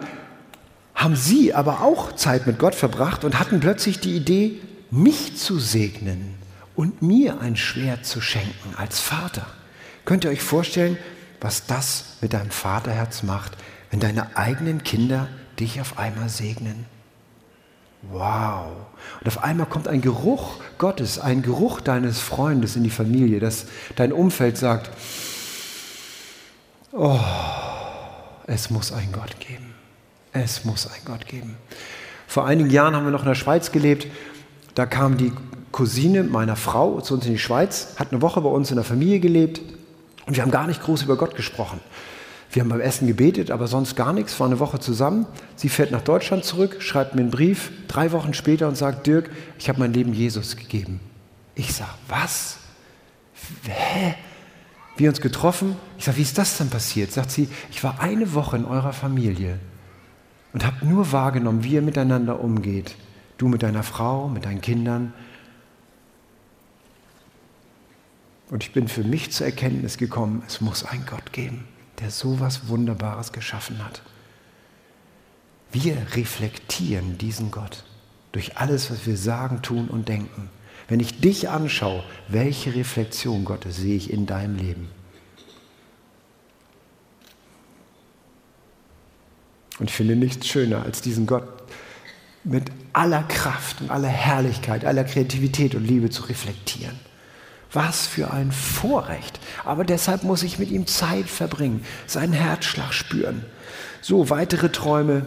haben 0.95 1.15
sie 1.15 1.53
aber 1.53 1.83
auch 1.83 2.13
Zeit 2.13 2.47
mit 2.47 2.59
Gott 2.59 2.75
verbracht 2.75 3.25
und 3.25 3.39
hatten 3.39 3.61
plötzlich 3.61 4.01
die 4.01 4.17
Idee, 4.17 4.61
mich 4.91 5.37
zu 5.37 5.59
segnen 5.59 6.35
und 6.75 7.03
mir 7.03 7.41
ein 7.41 7.57
Schwert 7.57 8.07
zu 8.07 8.23
schenken 8.23 8.75
als 8.79 8.99
Vater. 8.99 9.47
Könnt 10.07 10.25
ihr 10.25 10.31
euch 10.31 10.41
vorstellen, 10.41 10.97
was 11.41 11.67
das 11.67 12.17
mit 12.23 12.33
deinem 12.33 12.51
Vaterherz 12.51 13.23
macht, 13.23 13.53
wenn 13.91 14.01
deine 14.01 14.39
eigenen 14.39 14.83
Kinder 14.85 15.29
dich 15.61 15.83
auf 15.83 15.99
einmal 15.99 16.31
segnen? 16.31 16.96
Wow. 18.11 18.67
Und 19.21 19.27
auf 19.27 19.43
einmal 19.43 19.67
kommt 19.67 19.89
ein 19.89 20.01
Geruch 20.01 20.57
Gottes, 20.79 21.19
ein 21.19 21.43
Geruch 21.43 21.81
deines 21.81 22.21
Freundes 22.21 22.77
in 22.77 22.85
die 22.85 22.91
Familie, 22.91 23.41
dass 23.41 23.67
dein 23.97 24.13
Umfeld 24.13 24.57
sagt, 24.59 24.91
oh, 26.93 27.19
es 28.47 28.71
muss 28.71 28.93
einen 28.93 29.13
Gott 29.13 29.41
geben. 29.41 29.75
Es 30.33 30.65
muss 30.65 30.87
einen 30.87 31.05
Gott 31.05 31.27
geben. 31.27 31.57
Vor 32.27 32.47
einigen 32.47 32.71
Jahren 32.71 32.95
haben 32.95 33.05
wir 33.05 33.11
noch 33.11 33.23
in 33.23 33.29
der 33.29 33.35
Schweiz 33.35 33.73
gelebt. 33.73 34.07
Da 34.75 34.87
kam 34.87 35.17
die 35.17 35.33
Cousine 35.73 36.23
meiner 36.23 36.57
Frau 36.57 37.01
zu 37.01 37.15
uns 37.15 37.27
in 37.27 37.33
die 37.33 37.39
Schweiz, 37.39 37.95
hat 37.97 38.13
eine 38.13 38.23
Woche 38.23 38.41
bei 38.41 38.49
uns 38.49 38.71
in 38.71 38.77
der 38.77 38.85
Familie 38.85 39.21
gelebt 39.21 39.61
und 40.27 40.37
wir 40.37 40.43
haben 40.43 40.51
gar 40.51 40.67
nicht 40.67 40.83
groß 40.83 41.03
über 41.03 41.17
Gott 41.17 41.35
gesprochen. 41.35 41.81
Wir 42.51 42.63
haben 42.63 42.69
beim 42.69 42.81
Essen 42.81 43.07
gebetet, 43.07 43.51
aber 43.51 43.67
sonst 43.67 43.97
gar 43.97 44.13
nichts, 44.13 44.39
war 44.39 44.47
eine 44.47 44.59
Woche 44.59 44.79
zusammen. 44.79 45.27
Sie 45.57 45.69
fährt 45.69 45.91
nach 45.91 46.03
Deutschland 46.03 46.45
zurück, 46.45 46.77
schreibt 46.81 47.15
mir 47.15 47.23
einen 47.23 47.31
Brief, 47.31 47.71
drei 47.89 48.13
Wochen 48.13 48.35
später 48.35 48.69
und 48.69 48.77
sagt, 48.77 49.07
Dirk, 49.07 49.31
ich 49.59 49.69
habe 49.69 49.81
mein 49.81 49.93
Leben 49.93 50.13
Jesus 50.13 50.57
gegeben. 50.57 51.01
Ich 51.55 51.75
sage, 51.75 51.91
was? 52.09 52.59
Hä? 53.65 54.15
Wir 54.97 55.11
uns 55.11 55.21
getroffen. 55.21 55.77
Ich 55.99 56.05
sage, 56.05 56.19
wie 56.19 56.23
ist 56.23 56.39
das 56.39 56.57
denn 56.57 56.71
passiert? 56.71 57.13
Sagt 57.13 57.31
sie, 57.31 57.49
ich 57.71 57.83
war 57.85 58.01
eine 58.01 58.33
Woche 58.33 58.57
in 58.57 58.65
eurer 58.65 58.93
Familie 58.93 59.59
und 60.53 60.65
habe 60.65 60.87
nur 60.87 61.13
wahrgenommen, 61.13 61.65
wie 61.65 61.75
ihr 61.75 61.83
miteinander 61.83 62.41
umgeht. 62.41 62.95
Du 63.37 63.49
mit 63.49 63.63
deiner 63.63 63.83
Frau, 63.83 64.29
mit 64.29 64.47
deinen 64.47 64.63
Kindern. 64.63 65.13
Und 68.49 68.63
ich 68.63 68.73
bin 68.73 68.89
für 68.89 69.05
mich 69.05 69.33
zur 69.33 69.47
Erkenntnis 69.47 69.99
gekommen, 69.99 70.43
es 70.47 70.63
muss 70.63 70.85
einen 70.85 71.05
Gott 71.05 71.33
geben 71.33 71.65
der 72.01 72.11
so 72.11 72.41
was 72.41 72.69
Wunderbares 72.69 73.33
geschaffen 73.33 73.85
hat. 73.85 74.03
Wir 75.73 75.97
reflektieren 76.15 77.19
diesen 77.19 77.51
Gott 77.51 77.85
durch 78.33 78.57
alles, 78.57 78.91
was 78.91 79.07
wir 79.07 79.17
sagen, 79.17 79.63
tun 79.63 79.89
und 79.89 80.09
denken. 80.09 80.51
Wenn 80.89 81.01
ich 81.01 81.21
dich 81.21 81.49
anschaue, 81.49 82.05
welche 82.29 82.75
Reflexion 82.75 83.45
Gottes 83.45 83.77
sehe 83.77 83.97
ich 83.97 84.11
in 84.11 84.27
deinem 84.27 84.57
Leben? 84.57 84.89
Und 89.79 89.91
ich 89.91 89.97
finde 89.97 90.17
nichts 90.17 90.47
schöner, 90.47 90.83
als 90.83 91.01
diesen 91.01 91.27
Gott 91.27 91.49
mit 92.45 92.71
aller 92.93 93.25
Kraft 93.25 93.81
und 93.81 93.91
aller 93.91 94.09
Herrlichkeit, 94.09 94.85
aller 94.85 95.05
Kreativität 95.05 95.75
und 95.75 95.85
Liebe 95.85 96.09
zu 96.09 96.23
reflektieren. 96.23 96.99
Was 97.73 98.07
für 98.07 98.31
ein 98.31 98.53
Vorrecht. 98.53 99.41
Aber 99.65 99.85
deshalb 99.85 100.23
muss 100.23 100.43
ich 100.43 100.59
mit 100.59 100.71
ihm 100.71 100.87
Zeit 100.87 101.29
verbringen, 101.29 101.85
seinen 102.07 102.33
Herzschlag 102.33 102.93
spüren. 102.93 103.45
So, 104.01 104.31
weitere 104.31 104.71
Träume. 104.71 105.23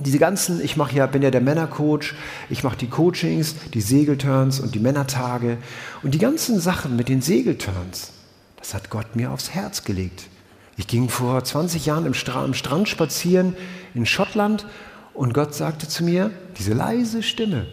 Diese 0.00 0.18
ganzen, 0.18 0.60
ich 0.62 0.76
mache 0.76 0.94
ja, 0.94 1.06
bin 1.06 1.22
ja 1.22 1.30
der 1.30 1.40
Männercoach, 1.40 2.14
ich 2.50 2.62
mache 2.62 2.76
die 2.76 2.88
Coachings, 2.88 3.56
die 3.74 3.80
Segelturns 3.80 4.60
und 4.60 4.74
die 4.74 4.78
Männertage. 4.78 5.58
Und 6.02 6.14
die 6.14 6.18
ganzen 6.18 6.60
Sachen 6.60 6.94
mit 6.94 7.08
den 7.08 7.20
Segelturns, 7.20 8.12
das 8.56 8.74
hat 8.74 8.90
Gott 8.90 9.16
mir 9.16 9.32
aufs 9.32 9.50
Herz 9.50 9.84
gelegt. 9.84 10.28
Ich 10.76 10.86
ging 10.86 11.08
vor 11.08 11.42
20 11.42 11.86
Jahren 11.86 12.06
im, 12.06 12.14
Stra 12.14 12.44
am 12.44 12.54
Strand 12.54 12.88
spazieren 12.88 13.56
in 13.94 14.06
Schottland 14.06 14.64
und 15.12 15.34
Gott 15.34 15.52
sagte 15.52 15.88
zu 15.88 16.04
mir, 16.04 16.30
diese 16.56 16.72
leise 16.72 17.24
Stimme, 17.24 17.66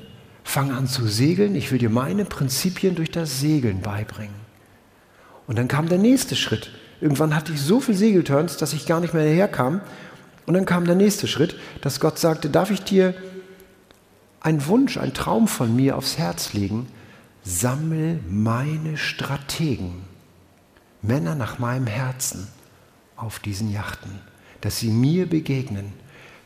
fang 0.45 0.71
an 0.71 0.87
zu 0.87 1.07
segeln, 1.07 1.55
ich 1.55 1.71
will 1.71 1.79
dir 1.79 1.89
meine 1.89 2.23
Prinzipien 2.23 2.95
durch 2.95 3.11
das 3.11 3.41
Segeln 3.41 3.81
beibringen. 3.81 4.35
Und 5.47 5.57
dann 5.57 5.67
kam 5.67 5.89
der 5.89 5.97
nächste 5.97 6.35
Schritt. 6.37 6.71
Irgendwann 7.01 7.35
hatte 7.35 7.51
ich 7.51 7.59
so 7.59 7.81
viel 7.81 7.95
Segelturns, 7.95 8.55
dass 8.55 8.71
ich 8.71 8.85
gar 8.85 9.01
nicht 9.01 9.13
mehr 9.13 9.27
herkam. 9.27 9.81
Und 10.45 10.53
dann 10.53 10.65
kam 10.65 10.85
der 10.85 10.95
nächste 10.95 11.27
Schritt, 11.27 11.57
dass 11.81 11.99
Gott 11.99 12.19
sagte, 12.19 12.49
darf 12.49 12.71
ich 12.71 12.83
dir 12.83 13.15
einen 14.39 14.65
Wunsch, 14.67 14.97
einen 14.97 15.15
Traum 15.15 15.47
von 15.47 15.75
mir 15.75 15.97
aufs 15.97 16.17
Herz 16.19 16.53
legen? 16.53 16.87
Sammel 17.43 18.19
meine 18.29 18.97
Strategen, 18.97 20.03
Männer 21.01 21.35
nach 21.35 21.59
meinem 21.59 21.87
Herzen 21.87 22.47
auf 23.17 23.39
diesen 23.39 23.71
Yachten, 23.71 24.19
dass 24.61 24.77
sie 24.77 24.91
mir 24.91 25.27
begegnen 25.27 25.91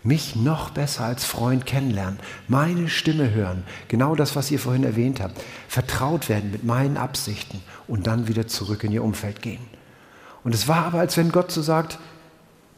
mich 0.04 0.36
noch 0.36 0.70
besser 0.70 1.04
als 1.04 1.26
Freund 1.26 1.66
kennenlernen, 1.66 2.20
meine 2.48 2.88
Stimme 2.88 3.32
hören, 3.32 3.64
genau 3.88 4.16
das, 4.16 4.36
was 4.36 4.50
ihr 4.50 4.60
vorhin 4.60 4.84
erwähnt 4.84 5.20
habt, 5.20 5.40
vertraut 5.68 6.30
werden 6.30 6.52
mit 6.52 6.64
meinen 6.64 6.98
Absichten 6.98 7.62
und 7.88 8.08
dann 8.08 8.28
wieder 8.28 8.48
zurück 8.48 8.84
in 8.84 8.92
ihr 8.92 9.04
Umfeld 9.04 9.42
gehen. 9.42 9.66
Und 10.44 10.56
es 10.56 10.68
war 10.68 10.86
aber, 10.86 11.00
als 11.00 11.18
wenn 11.18 11.32
Gott 11.32 11.52
so 11.52 11.62
sagt, 11.62 12.00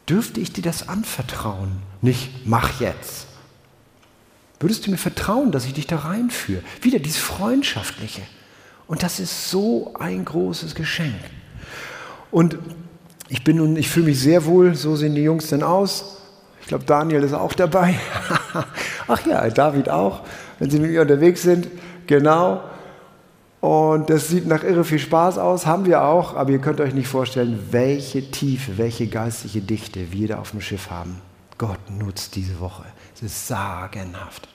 dürfte 0.08 0.40
ich 0.40 0.52
dir 0.52 0.62
das 0.62 0.88
anvertrauen, 0.88 1.78
nicht 2.00 2.46
mach 2.46 2.80
jetzt. 2.80 3.26
Würdest 4.58 4.86
du 4.86 4.90
mir 4.90 4.98
vertrauen, 4.98 5.52
dass 5.52 5.64
ich 5.64 5.74
dich 5.74 5.86
da 5.86 5.98
reinführe? 5.98 6.62
Wieder 6.80 6.98
dieses 6.98 7.20
Freundschaftliche. 7.20 8.22
Und 8.86 9.02
das 9.02 9.20
ist 9.20 9.50
so 9.50 9.94
ein 9.98 10.24
großes 10.24 10.74
Geschenk. 10.74 11.18
Und 12.30 12.58
ich 13.28 13.44
bin 13.44 13.56
nun, 13.56 13.76
ich 13.76 13.88
fühle 13.88 14.06
mich 14.06 14.20
sehr 14.20 14.44
wohl, 14.44 14.74
so 14.74 14.96
sehen 14.96 15.14
die 15.14 15.22
Jungs 15.22 15.48
denn 15.48 15.62
aus. 15.62 16.21
Ich 16.62 16.68
glaube, 16.68 16.84
Daniel 16.84 17.22
ist 17.22 17.34
auch 17.34 17.52
dabei. 17.52 17.94
Ach 19.08 19.26
ja, 19.26 19.48
David 19.50 19.90
auch, 19.90 20.20
wenn 20.58 20.70
sie 20.70 20.78
mit 20.78 20.90
mir 20.90 21.02
unterwegs 21.02 21.42
sind. 21.42 21.68
Genau. 22.06 22.62
Und 23.60 24.10
das 24.10 24.28
sieht 24.28 24.48
nach 24.48 24.64
irre 24.64 24.82
viel 24.82 24.98
Spaß 24.98 25.38
aus, 25.38 25.66
haben 25.66 25.86
wir 25.86 26.02
auch, 26.02 26.34
aber 26.34 26.50
ihr 26.50 26.58
könnt 26.58 26.80
euch 26.80 26.94
nicht 26.94 27.06
vorstellen, 27.06 27.60
welche 27.70 28.30
Tiefe, 28.32 28.76
welche 28.76 29.06
geistliche 29.06 29.60
Dichte 29.60 30.12
wir 30.12 30.28
da 30.28 30.38
auf 30.38 30.50
dem 30.50 30.60
Schiff 30.60 30.90
haben. 30.90 31.20
Gott 31.58 31.78
nutzt 31.88 32.34
diese 32.34 32.58
Woche. 32.58 32.82
Es 33.14 33.22
ist 33.22 33.46
sagenhaft. 33.46 34.48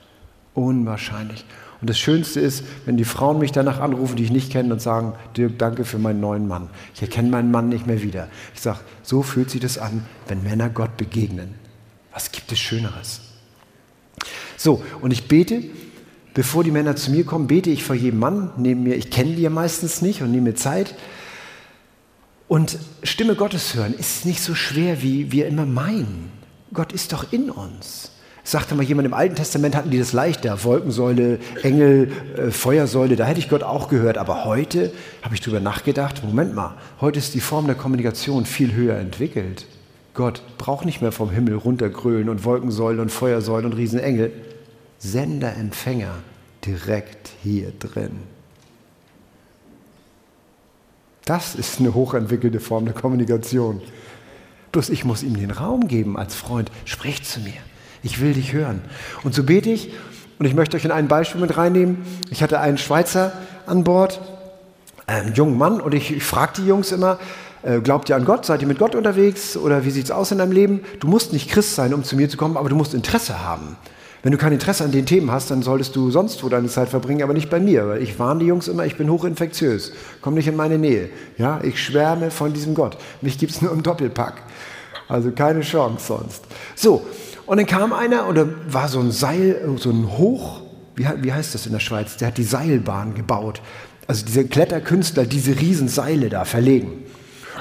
Unwahrscheinlich. 0.52 1.46
Und 1.80 1.88
das 1.88 1.98
Schönste 1.98 2.40
ist, 2.40 2.64
wenn 2.84 2.98
die 2.98 3.04
Frauen 3.04 3.38
mich 3.38 3.52
danach 3.52 3.80
anrufen, 3.80 4.16
die 4.16 4.24
ich 4.24 4.30
nicht 4.30 4.52
kenne, 4.52 4.74
und 4.74 4.82
sagen, 4.82 5.14
Dirk, 5.36 5.58
danke 5.58 5.84
für 5.84 5.98
meinen 5.98 6.20
neuen 6.20 6.46
Mann. 6.46 6.68
Ich 6.94 7.00
erkenne 7.00 7.30
meinen 7.30 7.50
Mann 7.50 7.70
nicht 7.70 7.86
mehr 7.86 8.02
wieder. 8.02 8.28
Ich 8.54 8.60
sage, 8.60 8.80
so 9.02 9.22
fühlt 9.22 9.48
sich 9.48 9.60
das 9.60 9.78
an, 9.78 10.04
wenn 10.26 10.42
Männer 10.42 10.68
Gott 10.68 10.98
begegnen. 10.98 11.54
Was 12.18 12.32
gibt 12.32 12.50
es 12.50 12.58
Schöneres? 12.58 13.20
So, 14.56 14.82
und 15.00 15.12
ich 15.12 15.28
bete, 15.28 15.62
Bevor 16.34 16.62
die 16.62 16.70
Männer 16.70 16.94
zu 16.94 17.10
mir 17.10 17.24
kommen, 17.24 17.46
bete 17.48 17.70
ich 17.70 17.82
vor 17.82 17.96
jedem 17.96 18.20
Mann 18.20 18.52
neben 18.56 18.84
mir. 18.84 18.96
Ich 18.96 19.10
kenne 19.10 19.34
die 19.34 19.42
ja 19.42 19.50
meistens 19.50 20.02
nicht 20.02 20.22
und 20.22 20.30
nehme 20.30 20.50
mir 20.50 20.54
Zeit. 20.54 20.94
Und 22.46 22.78
Stimme 23.02 23.34
Gottes 23.34 23.74
hören 23.74 23.92
ist 23.92 24.24
nicht 24.24 24.40
so 24.40 24.54
schwer, 24.54 25.02
wie 25.02 25.32
wir 25.32 25.48
immer 25.48 25.66
meinen. 25.66 26.30
Gott 26.72 26.92
ist 26.92 27.12
doch 27.12 27.32
in 27.32 27.50
uns. 27.50 28.12
Sagte 28.44 28.76
mal 28.76 28.84
jemand, 28.84 29.06
im 29.06 29.14
Alten 29.14 29.34
Testament 29.34 29.74
hatten 29.74 29.90
die 29.90 29.98
das 29.98 30.12
leichter. 30.12 30.62
Wolkensäule, 30.62 31.40
Engel, 31.62 32.12
äh, 32.36 32.50
Feuersäule, 32.52 33.16
da 33.16 33.24
hätte 33.24 33.40
ich 33.40 33.48
Gott 33.48 33.64
auch 33.64 33.88
gehört. 33.88 34.16
Aber 34.16 34.44
heute 34.44 34.92
habe 35.22 35.34
ich 35.34 35.40
darüber 35.40 35.60
nachgedacht, 35.60 36.22
Moment 36.22 36.54
mal, 36.54 36.76
heute 37.00 37.18
ist 37.18 37.34
die 37.34 37.40
Form 37.40 37.66
der 37.66 37.74
Kommunikation 37.74 38.46
viel 38.46 38.74
höher 38.74 38.96
entwickelt. 38.96 39.66
Gott 40.18 40.42
braucht 40.58 40.84
nicht 40.84 41.00
mehr 41.00 41.12
vom 41.12 41.30
Himmel 41.30 41.54
runtergrölen 41.54 42.28
und 42.28 42.44
Wolkensäulen 42.44 42.98
und 42.98 43.12
Feuersäulen 43.12 43.66
und 43.66 43.74
Riesenengel. 43.74 44.32
Sender, 44.98 45.54
Empfänger 45.54 46.12
direkt 46.66 47.30
hier 47.40 47.72
drin. 47.78 48.18
Das 51.24 51.54
ist 51.54 51.78
eine 51.78 51.94
hochentwickelte 51.94 52.58
Form 52.58 52.84
der 52.84 52.94
Kommunikation. 52.94 53.80
Bloß 54.72 54.88
ich 54.88 55.04
muss 55.04 55.22
ihm 55.22 55.36
den 55.36 55.52
Raum 55.52 55.86
geben 55.86 56.18
als 56.18 56.34
Freund. 56.34 56.72
Sprich 56.84 57.22
zu 57.22 57.38
mir. 57.38 57.52
Ich 58.02 58.20
will 58.20 58.32
dich 58.32 58.52
hören. 58.52 58.82
Und 59.22 59.36
so 59.36 59.44
bete 59.44 59.70
ich. 59.70 59.92
Und 60.40 60.46
ich 60.46 60.54
möchte 60.54 60.76
euch 60.76 60.84
in 60.84 60.90
ein 60.90 61.06
Beispiel 61.06 61.40
mit 61.40 61.56
reinnehmen. 61.56 61.98
Ich 62.28 62.42
hatte 62.42 62.58
einen 62.58 62.78
Schweizer 62.78 63.34
an 63.66 63.84
Bord, 63.84 64.20
einen 65.06 65.34
jungen 65.34 65.56
Mann. 65.56 65.80
Und 65.80 65.94
ich, 65.94 66.10
ich 66.10 66.24
frage 66.24 66.54
die 66.56 66.66
Jungs 66.66 66.90
immer, 66.90 67.20
glaubt 67.82 68.08
ihr 68.08 68.16
an 68.16 68.24
Gott? 68.24 68.46
Seid 68.46 68.62
ihr 68.62 68.68
mit 68.68 68.78
Gott 68.78 68.94
unterwegs? 68.94 69.56
Oder 69.56 69.84
wie 69.84 69.90
sieht 69.90 70.04
es 70.04 70.10
aus 70.10 70.30
in 70.30 70.38
deinem 70.38 70.52
Leben? 70.52 70.80
Du 71.00 71.08
musst 71.08 71.32
nicht 71.32 71.50
Christ 71.50 71.74
sein, 71.74 71.92
um 71.92 72.04
zu 72.04 72.16
mir 72.16 72.28
zu 72.28 72.36
kommen, 72.36 72.56
aber 72.56 72.68
du 72.68 72.76
musst 72.76 72.94
Interesse 72.94 73.44
haben. 73.44 73.76
Wenn 74.22 74.32
du 74.32 74.38
kein 74.38 74.52
Interesse 74.52 74.84
an 74.84 74.90
den 74.90 75.06
Themen 75.06 75.30
hast, 75.30 75.50
dann 75.50 75.62
solltest 75.62 75.94
du 75.94 76.10
sonst 76.10 76.42
wo 76.42 76.48
deine 76.48 76.68
Zeit 76.68 76.88
verbringen, 76.88 77.22
aber 77.22 77.34
nicht 77.34 77.50
bei 77.50 77.60
mir, 77.60 77.88
weil 77.88 78.02
ich 78.02 78.18
warne 78.18 78.40
die 78.40 78.46
Jungs 78.46 78.66
immer, 78.66 78.84
ich 78.84 78.96
bin 78.96 79.08
hochinfektiös. 79.10 79.92
Komm 80.20 80.34
nicht 80.34 80.48
in 80.48 80.56
meine 80.56 80.76
Nähe. 80.76 81.08
Ja, 81.36 81.60
ich 81.62 81.82
schwärme 81.82 82.30
von 82.30 82.52
diesem 82.52 82.74
Gott. 82.74 82.98
Mich 83.22 83.38
gibt 83.38 83.52
es 83.52 83.62
nur 83.62 83.72
im 83.72 83.82
Doppelpack. 83.82 84.42
Also 85.08 85.30
keine 85.30 85.60
Chance 85.60 86.06
sonst. 86.06 86.44
So, 86.74 87.06
und 87.46 87.58
dann 87.58 87.66
kam 87.66 87.92
einer 87.92 88.26
und 88.26 88.34
da 88.34 88.46
war 88.68 88.88
so 88.88 89.00
ein 89.00 89.12
Seil, 89.12 89.62
so 89.76 89.90
ein 89.90 90.18
Hoch, 90.18 90.62
wie, 90.96 91.06
wie 91.22 91.32
heißt 91.32 91.54
das 91.54 91.66
in 91.66 91.72
der 91.72 91.80
Schweiz? 91.80 92.16
Der 92.16 92.28
hat 92.28 92.38
die 92.38 92.44
Seilbahn 92.44 93.14
gebaut. 93.14 93.62
Also 94.08 94.26
diese 94.26 94.46
Kletterkünstler, 94.46 95.26
diese 95.26 95.58
Riesenseile 95.60 96.28
da 96.28 96.44
verlegen. 96.44 97.04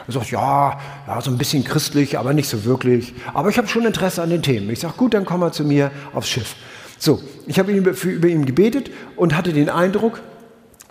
Er 0.05 0.13
sagt, 0.13 0.31
ja, 0.31 0.79
ja, 1.07 1.21
so 1.21 1.31
ein 1.31 1.37
bisschen 1.37 1.63
christlich, 1.63 2.17
aber 2.17 2.33
nicht 2.33 2.49
so 2.49 2.65
wirklich. 2.65 3.13
Aber 3.33 3.49
ich 3.49 3.57
habe 3.57 3.67
schon 3.67 3.85
Interesse 3.85 4.21
an 4.21 4.29
den 4.29 4.43
Themen. 4.43 4.69
Ich 4.69 4.79
sage, 4.79 4.93
gut, 4.97 5.13
dann 5.13 5.25
komm 5.25 5.39
mal 5.39 5.51
zu 5.51 5.63
mir 5.63 5.91
aufs 6.13 6.29
Schiff. 6.29 6.55
So, 6.99 7.21
ich 7.45 7.59
habe 7.59 7.71
über 7.71 8.27
ihn 8.27 8.45
gebetet 8.45 8.89
und 9.15 9.35
hatte 9.35 9.53
den 9.53 9.69
Eindruck, 9.69 10.21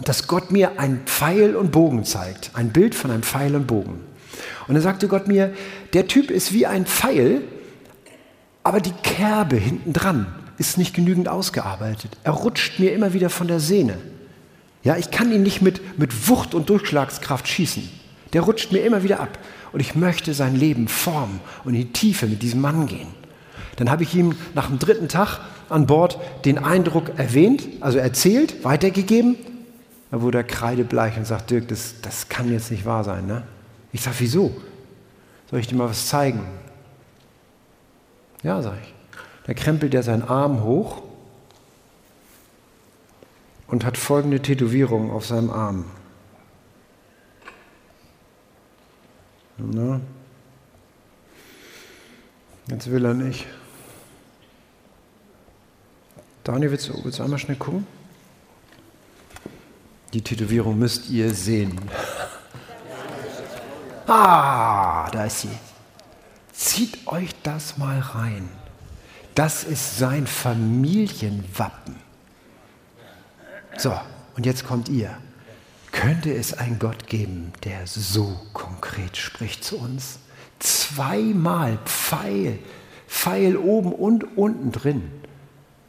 dass 0.04 0.26
Gott 0.26 0.50
mir 0.50 0.78
ein 0.78 1.02
Pfeil 1.06 1.56
und 1.56 1.72
Bogen 1.72 2.04
zeigt. 2.04 2.50
Ein 2.54 2.70
Bild 2.70 2.94
von 2.94 3.10
einem 3.10 3.22
Pfeil 3.22 3.54
und 3.56 3.66
Bogen. 3.66 4.00
Und 4.68 4.74
dann 4.74 4.82
sagte 4.82 5.08
Gott 5.08 5.26
mir, 5.26 5.52
der 5.92 6.06
Typ 6.06 6.30
ist 6.30 6.52
wie 6.52 6.66
ein 6.66 6.86
Pfeil, 6.86 7.42
aber 8.62 8.80
die 8.80 8.92
Kerbe 9.02 9.56
hinten 9.56 9.92
dran 9.92 10.26
ist 10.58 10.78
nicht 10.78 10.94
genügend 10.94 11.28
ausgearbeitet. 11.28 12.16
Er 12.24 12.32
rutscht 12.32 12.78
mir 12.78 12.92
immer 12.92 13.12
wieder 13.12 13.30
von 13.30 13.48
der 13.48 13.60
Sehne. 13.60 13.98
Ja, 14.82 14.96
ich 14.96 15.10
kann 15.10 15.32
ihn 15.32 15.42
nicht 15.42 15.62
mit, 15.62 15.98
mit 15.98 16.28
Wucht 16.28 16.54
und 16.54 16.68
Durchschlagskraft 16.68 17.48
schießen. 17.48 17.88
Der 18.32 18.42
rutscht 18.42 18.72
mir 18.72 18.84
immer 18.84 19.02
wieder 19.02 19.20
ab. 19.20 19.38
Und 19.72 19.80
ich 19.80 19.94
möchte 19.94 20.34
sein 20.34 20.54
Leben 20.54 20.88
formen 20.88 21.40
und 21.64 21.74
in 21.74 21.80
die 21.80 21.92
Tiefe 21.92 22.26
mit 22.26 22.42
diesem 22.42 22.60
Mann 22.60 22.86
gehen. 22.86 23.08
Dann 23.76 23.90
habe 23.90 24.02
ich 24.02 24.14
ihm 24.14 24.34
nach 24.54 24.68
dem 24.68 24.78
dritten 24.78 25.08
Tag 25.08 25.40
an 25.68 25.86
Bord 25.86 26.18
den 26.44 26.58
Eindruck 26.58 27.18
erwähnt, 27.18 27.68
also 27.80 27.98
erzählt, 27.98 28.64
weitergegeben. 28.64 29.36
Da 30.10 30.22
wurde 30.22 30.38
er 30.38 30.44
kreidebleich 30.44 31.16
und 31.16 31.26
sagt, 31.26 31.50
Dirk, 31.50 31.68
das, 31.68 31.94
das 32.00 32.28
kann 32.28 32.50
jetzt 32.50 32.70
nicht 32.70 32.86
wahr 32.86 33.04
sein. 33.04 33.26
Ne? 33.26 33.42
Ich 33.92 34.00
sage, 34.02 34.16
wieso? 34.20 34.56
Soll 35.50 35.60
ich 35.60 35.66
dir 35.66 35.76
mal 35.76 35.88
was 35.88 36.06
zeigen? 36.06 36.40
Ja, 38.42 38.62
sage 38.62 38.78
ich. 38.82 38.94
Da 39.46 39.54
krempelt 39.54 39.94
er 39.94 40.02
seinen 40.02 40.22
Arm 40.22 40.62
hoch 40.62 41.02
und 43.68 43.84
hat 43.84 43.96
folgende 43.96 44.40
Tätowierung 44.40 45.10
auf 45.10 45.26
seinem 45.26 45.50
Arm. 45.50 45.84
Na? 49.58 50.00
Jetzt 52.68 52.90
will 52.90 53.04
er 53.04 53.14
nicht. 53.14 53.46
Daniel, 56.44 56.70
willst 56.70 56.88
du, 56.88 57.04
willst 57.04 57.18
du 57.18 57.22
einmal 57.22 57.38
schnell 57.38 57.56
gucken? 57.56 57.86
Die 60.12 60.22
Tätowierung 60.22 60.78
müsst 60.78 61.08
ihr 61.10 61.32
sehen. 61.34 61.78
Ah, 64.08 65.10
da 65.10 65.24
ist 65.24 65.40
sie. 65.40 65.58
Zieht 66.52 67.08
euch 67.08 67.30
das 67.42 67.76
mal 67.76 67.98
rein. 67.98 68.48
Das 69.34 69.64
ist 69.64 69.98
sein 69.98 70.28
Familienwappen. 70.28 71.96
So, 73.76 73.98
und 74.36 74.46
jetzt 74.46 74.64
kommt 74.64 74.88
ihr. 74.88 75.18
Könnte 75.96 76.34
es 76.34 76.52
einen 76.52 76.78
Gott 76.78 77.06
geben, 77.06 77.54
der 77.64 77.86
so 77.86 78.36
konkret 78.52 79.16
spricht 79.16 79.64
zu 79.64 79.78
uns? 79.78 80.18
Zweimal 80.58 81.78
Pfeil, 81.86 82.58
Pfeil 83.08 83.56
oben 83.56 83.92
und 83.92 84.36
unten 84.36 84.72
drin. 84.72 85.04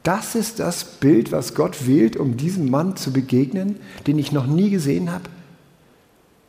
Das 0.03 0.35
ist 0.35 0.59
das 0.59 0.85
Bild, 0.85 1.33
was 1.33 1.55
Gott 1.55 1.85
wählt, 1.85 2.15
um 2.15 2.37
diesem 2.37 2.69
Mann 2.69 2.95
zu 2.95 3.11
begegnen, 3.11 3.75
den 4.07 4.17
ich 4.17 4.31
noch 4.31 4.47
nie 4.47 4.69
gesehen 4.69 5.11
habe. 5.11 5.25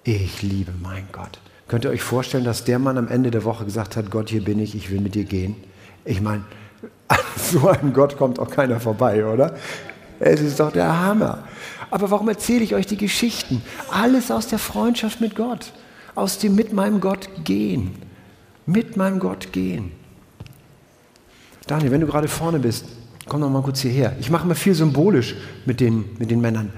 Ich 0.04 0.40
liebe 0.42 0.72
meinen 0.80 1.08
Gott. 1.10 1.40
Könnt 1.66 1.84
ihr 1.84 1.90
euch 1.90 2.02
vorstellen, 2.02 2.44
dass 2.44 2.62
der 2.62 2.78
Mann 2.78 2.96
am 2.96 3.08
Ende 3.08 3.32
der 3.32 3.42
Woche 3.42 3.64
gesagt 3.64 3.96
hat, 3.96 4.12
Gott, 4.12 4.30
hier 4.30 4.44
bin 4.44 4.60
ich, 4.60 4.76
ich 4.76 4.92
will 4.92 5.00
mit 5.00 5.16
dir 5.16 5.24
gehen? 5.24 5.56
Ich 6.04 6.20
meine, 6.20 6.44
an 7.08 7.18
so 7.36 7.66
einem 7.66 7.92
Gott 7.92 8.16
kommt 8.18 8.38
auch 8.38 8.50
keiner 8.50 8.78
vorbei, 8.78 9.26
oder? 9.26 9.56
Es 10.20 10.40
ist 10.40 10.60
doch 10.60 10.72
der 10.72 11.00
Hammer. 11.00 11.44
Aber 11.90 12.10
warum 12.10 12.28
erzähle 12.28 12.64
ich 12.64 12.74
euch 12.74 12.86
die 12.86 12.96
Geschichten? 12.96 13.62
Alles 13.90 14.30
aus 14.30 14.46
der 14.46 14.58
Freundschaft 14.58 15.20
mit 15.20 15.34
Gott, 15.34 15.72
aus 16.14 16.38
dem 16.38 16.54
mit 16.54 16.72
meinem 16.72 17.00
Gott 17.00 17.28
gehen. 17.44 17.94
Mit 18.66 18.96
meinem 18.96 19.18
Gott 19.18 19.52
gehen. 19.52 19.92
Daniel, 21.66 21.90
wenn 21.90 22.00
du 22.00 22.06
gerade 22.06 22.28
vorne 22.28 22.58
bist, 22.58 22.86
komm 23.28 23.40
noch 23.40 23.50
mal 23.50 23.62
kurz 23.62 23.80
hierher. 23.80 24.16
Ich 24.20 24.30
mache 24.30 24.46
mal 24.46 24.54
viel 24.54 24.74
symbolisch 24.74 25.34
mit 25.66 25.80
den, 25.80 26.04
mit 26.18 26.30
den 26.30 26.40
Männern. 26.40 26.72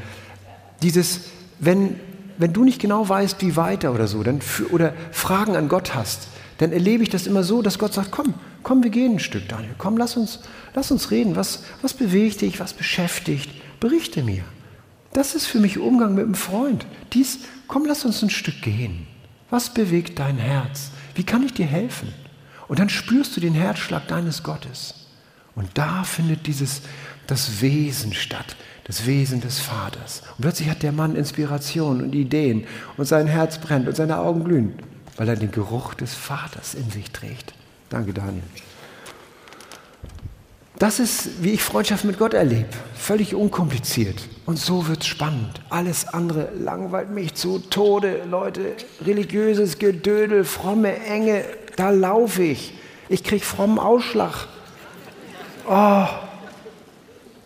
Dieses, 0.83 1.23
wenn, 1.59 1.99
wenn 2.39 2.53
du 2.53 2.65
nicht 2.65 2.81
genau 2.81 3.09
weißt, 3.09 3.41
wie 3.43 3.57
weiter 3.57 3.93
oder 3.93 4.07
so, 4.07 4.23
dann, 4.23 4.41
oder 4.71 4.93
Fragen 5.13 5.57
an 5.57 5.69
Gott 5.69 5.95
hast, 5.95 6.29
dann 6.59 6.73
erlebe 6.73 7.03
ich 7.03 7.09
das 7.09 7.27
immer 7.27 7.43
so, 7.43 7.63
dass 7.63 7.79
Gott 7.79 7.95
sagt, 7.95 8.11
komm, 8.11 8.35
komm, 8.63 8.83
wir 8.83 8.91
gehen 8.91 9.15
ein 9.15 9.19
Stück, 9.19 9.49
Daniel. 9.49 9.75
Komm, 9.79 9.97
lass 9.97 10.17
uns, 10.17 10.41
lass 10.75 10.91
uns 10.91 11.11
reden. 11.11 11.37
Was, 11.37 11.65
was 11.83 11.95
bewegt 11.95 12.41
dich? 12.41 12.61
Was 12.61 12.73
beschäftigt? 12.73 13.51
Berichte 13.81 14.23
mir. 14.23 14.45
Das 15.13 15.35
ist 15.35 15.47
für 15.47 15.59
mich 15.59 15.79
Umgang 15.79 16.15
mit 16.15 16.25
einem 16.25 16.35
Freund. 16.35 16.87
Dies, 17.13 17.41
komm, 17.67 17.85
lass 17.87 18.05
uns 18.05 18.23
ein 18.23 18.31
Stück 18.31 18.63
gehen. 18.63 19.07
Was 19.51 19.75
bewegt 19.75 20.19
dein 20.19 20.39
Herz? 20.39 20.91
Wie 21.15 21.25
kann 21.25 21.43
ich 21.43 21.53
dir 21.53 21.67
helfen? 21.67 22.13
Und 22.69 22.79
dann 22.79 22.89
spürst 22.89 23.37
du 23.37 23.41
den 23.41 23.55
Herzschlag 23.55 24.07
deines 24.07 24.45
Gottes. 24.45 24.95
Und 25.57 25.71
da 25.75 26.05
findet 26.05 26.47
dieses, 26.47 26.83
das 27.27 27.61
Wesen 27.61 28.13
statt, 28.13 28.57
das 28.85 29.07
Wesen 29.07 29.41
des 29.41 29.59
Vaters. 29.59 30.23
Und 30.37 30.43
plötzlich 30.43 30.71
hat 30.71 30.85
der 30.85 30.93
Mann 30.93 31.17
Inspiration 31.17 32.01
und 32.01 32.15
Ideen 32.15 32.65
und 32.97 33.07
sein 33.07 33.27
Herz 33.27 33.59
brennt 33.59 33.89
und 33.89 33.97
seine 33.97 34.19
Augen 34.19 34.45
glühen, 34.45 34.75
weil 35.17 35.29
er 35.29 35.37
den 35.37 35.51
Geruch 35.51 35.95
des 35.95 36.15
Vaters 36.15 36.75
in 36.75 36.91
sich 36.91 37.11
trägt. 37.11 37.55
Danke, 37.91 38.15
Daniel. 38.15 38.45
Das 40.79 40.99
ist, 40.99 41.43
wie 41.43 41.51
ich 41.51 41.63
Freundschaft 41.63 42.05
mit 42.07 42.19
Gott 42.19 42.33
erlebe. 42.33 42.69
Völlig 42.95 43.35
unkompliziert. 43.35 44.17
Und 44.47 44.59
so 44.59 44.89
wird 44.89 45.03
es 45.03 45.09
spannend. 45.09 45.61
Alles 45.69 46.09
andere 46.09 46.53
langweilt 46.59 47.11
mich 47.11 47.35
zu 47.35 47.59
Tode. 47.59 48.23
Leute, 48.31 48.77
religiöses 49.05 49.79
Gedödel, 49.79 50.45
fromme 50.45 50.99
Enge, 51.05 51.45
da 51.77 51.91
laufe 51.91 52.43
ich. 52.45 52.73
Ich 53.11 53.25
kriege 53.25 53.45
frommen 53.45 53.79
Ausschlag. 53.79 54.47
Oh, 55.69 56.07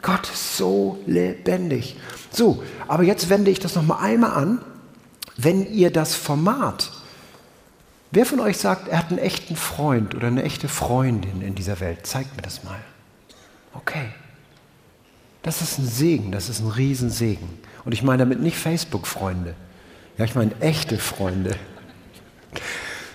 Gott 0.02 0.30
ist 0.32 0.56
so 0.56 0.98
lebendig. 1.06 1.96
So, 2.30 2.62
aber 2.86 3.02
jetzt 3.02 3.30
wende 3.30 3.50
ich 3.50 3.58
das 3.58 3.74
nochmal 3.74 3.98
einmal 4.00 4.32
an. 4.32 4.60
Wenn 5.36 5.66
ihr 5.72 5.90
das 5.90 6.14
Format, 6.14 6.92
wer 8.14 8.26
von 8.26 8.40
euch 8.40 8.58
sagt, 8.58 8.88
er 8.88 8.98
hat 8.98 9.10
einen 9.10 9.18
echten 9.18 9.56
Freund 9.56 10.14
oder 10.14 10.28
eine 10.28 10.42
echte 10.42 10.68
Freundin 10.68 11.42
in 11.42 11.54
dieser 11.54 11.80
Welt, 11.80 12.06
zeigt 12.06 12.36
mir 12.36 12.42
das 12.42 12.64
mal. 12.64 12.78
Okay. 13.74 14.08
Das 15.42 15.60
ist 15.60 15.78
ein 15.78 15.86
Segen, 15.86 16.32
das 16.32 16.48
ist 16.48 16.60
ein 16.60 16.70
Riesensegen. 16.70 17.48
Und 17.84 17.92
ich 17.92 18.02
meine 18.02 18.18
damit 18.18 18.40
nicht 18.40 18.56
Facebook-Freunde. 18.56 19.54
Ja, 20.16 20.24
ich 20.24 20.34
meine 20.34 20.58
echte 20.60 20.96
Freunde. 20.96 21.56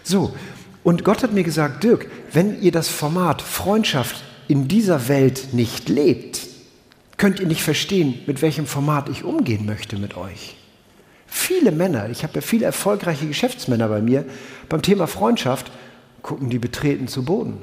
So, 0.04 0.36
und 0.84 1.04
Gott 1.04 1.24
hat 1.24 1.34
mir 1.34 1.44
gesagt, 1.44 1.84
Dirk, 1.84 2.08
wenn 2.32 2.62
ihr 2.62 2.72
das 2.72 2.88
Format 2.88 3.42
Freundschaft 3.42 4.24
in 4.48 4.68
dieser 4.68 5.08
Welt 5.08 5.54
nicht 5.54 5.90
lebt, 5.90 6.50
Könnt 7.20 7.42
ihr 7.42 7.48
nicht 7.48 7.64
verstehen, 7.64 8.18
mit 8.28 8.42
welchem 8.42 8.66
Format 8.66 9.10
ich 9.10 9.26
umgehen 9.26 9.66
möchte 9.66 9.98
mit 9.98 10.16
euch? 10.16 10.56
Viele 11.30 11.72
Männer, 11.72 12.10
ich 12.10 12.24
habe 12.24 12.34
ja 12.36 12.42
viele 12.42 12.66
erfolgreiche 12.66 13.28
Geschäftsmänner 13.28 13.88
bei 13.88 14.02
mir, 14.02 14.26
beim 14.68 14.82
Thema 14.82 15.08
Freundschaft 15.08 15.72
gucken 16.22 16.50
die 16.50 16.60
betreten 16.60 17.08
zu 17.08 17.24
Boden. 17.24 17.58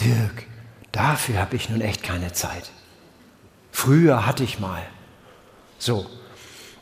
Dirk, 0.00 0.46
dafür 0.92 1.40
habe 1.40 1.56
ich 1.56 1.68
nun 1.68 1.80
echt 1.80 2.02
keine 2.02 2.32
Zeit. 2.32 2.70
Früher 3.70 4.26
hatte 4.26 4.44
ich 4.44 4.58
mal. 4.58 4.82
So. 5.78 6.06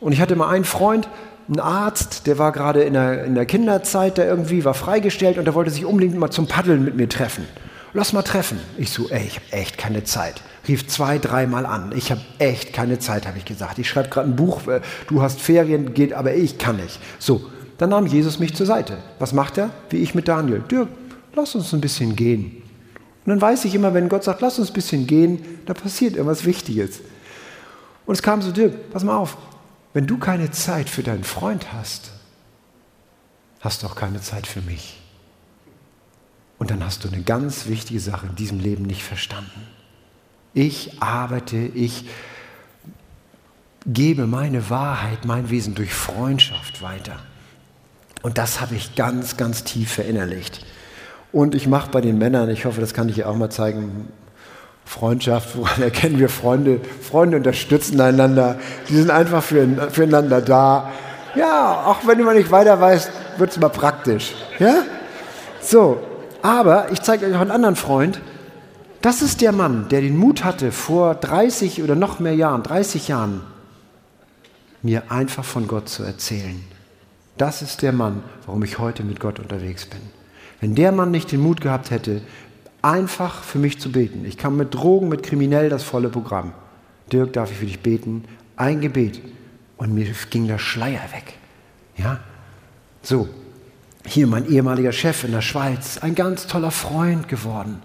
Und 0.01 0.13
ich 0.13 0.21
hatte 0.21 0.37
mal 0.37 0.49
einen 0.49 0.65
Freund, 0.65 1.09
einen 1.49 1.61
Arzt, 1.61 2.27
der 2.27 2.39
war 2.39 2.53
gerade 2.53 2.83
in 2.83 2.95
der, 2.95 3.25
in 3.25 3.35
der 3.35 3.47
Kinderzeit, 3.47 4.19
der 4.19 4.27
irgendwie 4.27 4.65
war 4.65 4.75
freigestellt 4.75 5.39
und 5.39 5.45
der 5.45 5.55
wollte 5.55 5.71
sich 5.71 5.85
unbedingt 5.85 6.19
mal 6.19 6.31
zum 6.31 6.47
Paddeln 6.47 6.85
mit 6.85 6.97
mir 6.97 7.09
treffen. 7.09 7.47
Lass 7.93 8.13
mal 8.13 8.23
treffen. 8.23 8.61
Ich 8.77 8.91
so, 8.91 9.09
ey, 9.09 9.25
ich 9.27 9.37
habe 9.37 9.53
echt 9.53 9.79
keine 9.79 10.05
Zeit. 10.05 10.43
Rief 10.69 10.87
zwei, 10.89 11.19
dreimal 11.19 11.67
an. 11.67 11.93
Ich 11.95 12.11
habe 12.11 12.21
echt 12.39 12.73
keine 12.73 12.99
Zeit, 12.99 13.27
habe 13.27 13.39
ich 13.39 13.45
gesagt. 13.45 13.79
Ich 13.79 13.89
schreibe 13.89 14.09
gerade 14.09 14.29
ein 14.29 14.37
Buch, 14.37 14.67
äh, 14.67 14.81
du 15.07 15.23
hast 15.23 15.41
Ferien, 15.41 15.95
geht, 15.95 16.13
aber 16.13 16.35
ich 16.35 16.59
kann 16.59 16.77
nicht. 16.77 16.99
So, 17.19 17.51
dann 17.79 17.91
nahm 17.91 18.07
Jesus 18.07 18.39
mich 18.39 18.55
zur 18.55 18.67
Seite. 18.67 18.99
Was 19.19 19.33
macht 19.33 19.59
er? 19.59 19.71
Wie 19.91 19.99
ich 19.99 20.15
mit 20.15 20.29
Daniel. 20.29 20.61
Dirk, 20.61 20.89
lass 21.35 21.55
uns 21.55 21.73
ein 21.73 21.81
bisschen 21.81 22.17
gehen. 22.17 22.63
Und 23.25 23.31
dann 23.31 23.41
weiß 23.41 23.65
ich 23.65 23.75
immer, 23.75 23.93
wenn 23.95 24.09
Gott 24.09 24.25
sagt, 24.25 24.41
lass 24.41 24.59
uns 24.59 24.71
ein 24.71 24.75
bisschen 24.75 25.07
gehen, 25.07 25.45
da 25.67 25.75
passiert 25.75 26.15
irgendwas 26.15 26.45
Wichtiges. 26.45 27.01
Und 28.07 28.15
es 28.15 28.23
kam 28.23 28.41
so, 28.41 28.53
Dirk, 28.53 28.91
pass 28.93 29.05
mal 29.05 29.17
auf, 29.17 29.37
wenn 29.93 30.07
du 30.07 30.19
keine 30.19 30.51
Zeit 30.51 30.89
für 30.89 31.03
deinen 31.03 31.25
Freund 31.25 31.73
hast, 31.73 32.11
hast 33.61 33.83
du 33.83 33.87
auch 33.87 33.97
keine 33.97 34.21
Zeit 34.21 34.47
für 34.47 34.61
mich. 34.61 35.01
Und 36.59 36.71
dann 36.71 36.85
hast 36.85 37.05
du 37.05 37.09
eine 37.09 37.23
ganz 37.23 37.67
wichtige 37.67 38.01
Sache 38.01 38.27
in 38.27 38.37
diesem 38.37 38.61
Leben 38.61 38.85
nicht 38.85 39.03
verstanden. 39.03 39.67
Ich 40.57 41.03
arbeite, 41.03 41.59
ich 41.59 42.07
gebe 43.85 44.27
meine 44.27 44.71
Wahrheit, 44.71 45.27
mein 45.27 45.51
Wesen 45.51 45.75
durch 45.75 45.93
Freundschaft 45.93 46.81
weiter. 46.81 47.19
Und 48.23 48.39
das 48.39 48.63
habe 48.63 48.75
ich 48.75 48.95
ganz, 48.95 49.37
ganz 49.37 49.65
tief 49.65 49.93
verinnerlicht. 49.93 50.65
Und 51.31 51.55
ich 51.55 51.67
mache 51.67 51.91
bei 51.91 52.01
den 52.01 52.17
Männern, 52.17 52.49
ich 52.49 52.65
hoffe, 52.65 52.81
das 52.81 52.95
kann 52.95 53.11
ich 53.11 53.23
auch 53.27 53.37
mal 53.37 53.51
zeigen, 53.51 54.09
Freundschaft, 54.87 55.59
woran 55.59 55.83
erkennen 55.83 56.19
wir 56.19 56.31
Freunde? 56.31 56.81
Freunde 57.03 57.37
unterstützen 57.37 58.01
einander, 58.01 58.59
die 58.89 58.97
sind 58.97 59.11
einfach 59.11 59.43
für, 59.43 59.91
füreinander 59.91 60.41
da. 60.41 60.91
Ja, 61.35 61.85
auch 61.85 62.07
wenn 62.07 62.25
man 62.25 62.35
nicht 62.35 62.51
weiter 62.51 62.81
weiß, 62.81 63.11
wird 63.37 63.51
es 63.51 63.59
mal 63.59 63.69
praktisch. 63.69 64.33
Ja? 64.59 64.85
So, 65.61 66.03
aber 66.41 66.91
ich 66.93 67.03
zeige 67.03 67.27
euch 67.27 67.35
auch 67.35 67.41
einen 67.41 67.51
anderen 67.51 67.77
Freund. 67.77 68.23
Das 69.07 69.23
ist 69.23 69.41
der 69.41 69.53
Mann, 69.53 69.89
der 69.89 70.01
den 70.01 70.17
Mut 70.17 70.43
hatte, 70.43 70.73
vor 70.73 71.15
30 71.15 71.81
oder 71.81 71.95
noch 71.95 72.19
mehr 72.19 72.35
Jahren, 72.35 72.65
30 72.65 73.07
Jahren, 73.07 73.41
mir 74.83 75.13
einfach 75.13 75.45
von 75.45 75.69
Gott 75.69 75.89
zu 75.89 76.03
erzählen. 76.03 76.61
Das 77.39 77.63
ist 77.63 77.83
der 77.83 77.93
Mann, 77.93 78.25
warum 78.47 78.65
ich 78.65 78.81
heute 78.81 79.05
mit 79.05 79.21
Gott 79.21 79.39
unterwegs 79.39 79.87
bin. 79.87 80.01
Wenn 80.61 80.75
der 80.75 80.91
Mann 80.91 81.13
nicht 81.13 81.31
den 81.31 81.39
Mut 81.39 81.61
gehabt 81.61 81.93
hätte, 81.93 82.21
einfach 82.83 83.45
für 83.45 83.61
mich 83.61 83.79
zu 83.79 83.93
beten. 83.93 84.25
Ich 84.25 84.39
kam 84.39 84.57
mit 84.57 84.75
Drogen, 84.75 85.09
mit 85.09 85.23
Kriminell 85.23 85.69
das 85.69 85.85
volle 85.85 86.09
Programm. 86.09 86.53
Dirk, 87.13 87.33
darf 87.33 87.53
ich 87.53 87.59
für 87.59 87.67
dich 87.67 87.79
beten? 87.79 88.25
Ein 88.57 88.81
Gebet. 88.81 89.23
Und 89.77 89.95
mir 89.95 90.09
ging 90.31 90.49
der 90.49 90.59
Schleier 90.59 91.13
weg. 91.13 91.35
Ja? 91.97 92.19
So. 93.03 93.29
Hier 94.05 94.27
mein 94.27 94.51
ehemaliger 94.51 94.91
Chef 94.91 95.23
in 95.23 95.31
der 95.31 95.43
Schweiz, 95.43 95.99
ein 95.99 96.17
ganz 96.17 96.49
toller 96.49 96.73
Freund 96.73 97.29
geworden. 97.29 97.83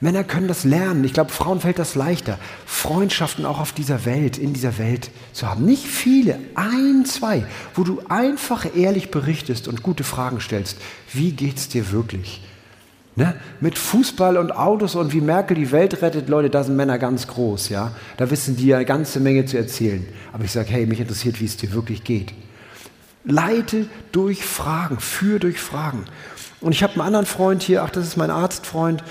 Männer 0.00 0.24
können 0.24 0.48
das 0.48 0.64
lernen. 0.64 1.04
Ich 1.04 1.12
glaube, 1.12 1.30
Frauen 1.30 1.60
fällt 1.60 1.78
das 1.78 1.94
leichter. 1.94 2.38
Freundschaften 2.64 3.44
auch 3.44 3.60
auf 3.60 3.72
dieser 3.72 4.06
Welt, 4.06 4.38
in 4.38 4.54
dieser 4.54 4.78
Welt 4.78 5.10
zu 5.32 5.46
haben. 5.46 5.66
Nicht 5.66 5.86
viele, 5.86 6.38
ein, 6.54 7.04
zwei, 7.04 7.44
wo 7.74 7.84
du 7.84 8.00
einfach 8.08 8.66
ehrlich 8.74 9.10
berichtest 9.10 9.68
und 9.68 9.82
gute 9.82 10.04
Fragen 10.04 10.40
stellst. 10.40 10.78
Wie 11.12 11.32
geht 11.32 11.58
es 11.58 11.68
dir 11.68 11.92
wirklich? 11.92 12.42
Ne? 13.16 13.34
Mit 13.60 13.76
Fußball 13.76 14.38
und 14.38 14.52
Autos 14.52 14.94
und 14.94 15.12
wie 15.12 15.20
Merkel 15.20 15.56
die 15.56 15.72
Welt 15.72 16.00
rettet, 16.00 16.30
Leute, 16.30 16.48
da 16.48 16.64
sind 16.64 16.76
Männer 16.76 16.98
ganz 16.98 17.26
groß, 17.26 17.68
ja. 17.68 17.92
Da 18.16 18.30
wissen 18.30 18.56
die 18.56 18.68
ja 18.68 18.76
eine 18.76 18.86
ganze 18.86 19.20
Menge 19.20 19.44
zu 19.44 19.58
erzählen. 19.58 20.06
Aber 20.32 20.44
ich 20.44 20.52
sage, 20.52 20.70
hey, 20.70 20.86
mich 20.86 21.00
interessiert, 21.00 21.40
wie 21.40 21.44
es 21.44 21.58
dir 21.58 21.72
wirklich 21.72 22.04
geht. 22.04 22.32
Leite 23.24 23.86
durch 24.12 24.44
Fragen, 24.44 24.98
führe 24.98 25.40
durch 25.40 25.60
Fragen. 25.60 26.06
Und 26.62 26.72
ich 26.72 26.82
habe 26.82 26.94
einen 26.94 27.02
anderen 27.02 27.26
Freund 27.26 27.62
hier, 27.62 27.82
ach, 27.82 27.90
das 27.90 28.06
ist 28.06 28.16
mein 28.16 28.30
Arztfreund, 28.30 29.04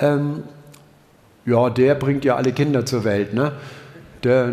ähm, 0.00 0.42
ja, 1.44 1.70
der 1.70 1.94
bringt 1.94 2.24
ja 2.24 2.36
alle 2.36 2.52
Kinder 2.52 2.84
zur 2.84 3.04
Welt. 3.04 3.34
Ne? 3.34 3.52
Der, 4.24 4.50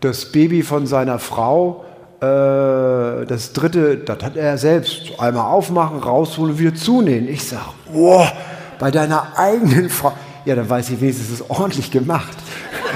das 0.00 0.26
Baby 0.26 0.62
von 0.62 0.86
seiner 0.86 1.18
Frau, 1.18 1.84
äh, 2.20 3.26
das 3.26 3.52
dritte, 3.52 3.96
das 3.96 4.22
hat 4.22 4.36
er 4.36 4.58
selbst 4.58 5.18
einmal 5.18 5.50
aufmachen, 5.50 5.98
rausholen 5.98 6.52
und 6.52 6.58
wieder 6.58 6.74
zunähen. 6.74 7.28
Ich 7.28 7.44
sage, 7.44 7.66
wow, 7.92 8.30
bei 8.78 8.90
deiner 8.90 9.36
eigenen 9.36 9.88
Frau. 9.88 10.12
Ja, 10.44 10.56
dann 10.56 10.68
weiß 10.68 10.90
ich 10.90 11.00
wenigstens, 11.00 11.28
es 11.28 11.40
ist 11.40 11.50
ordentlich 11.50 11.90
gemacht. 11.90 12.36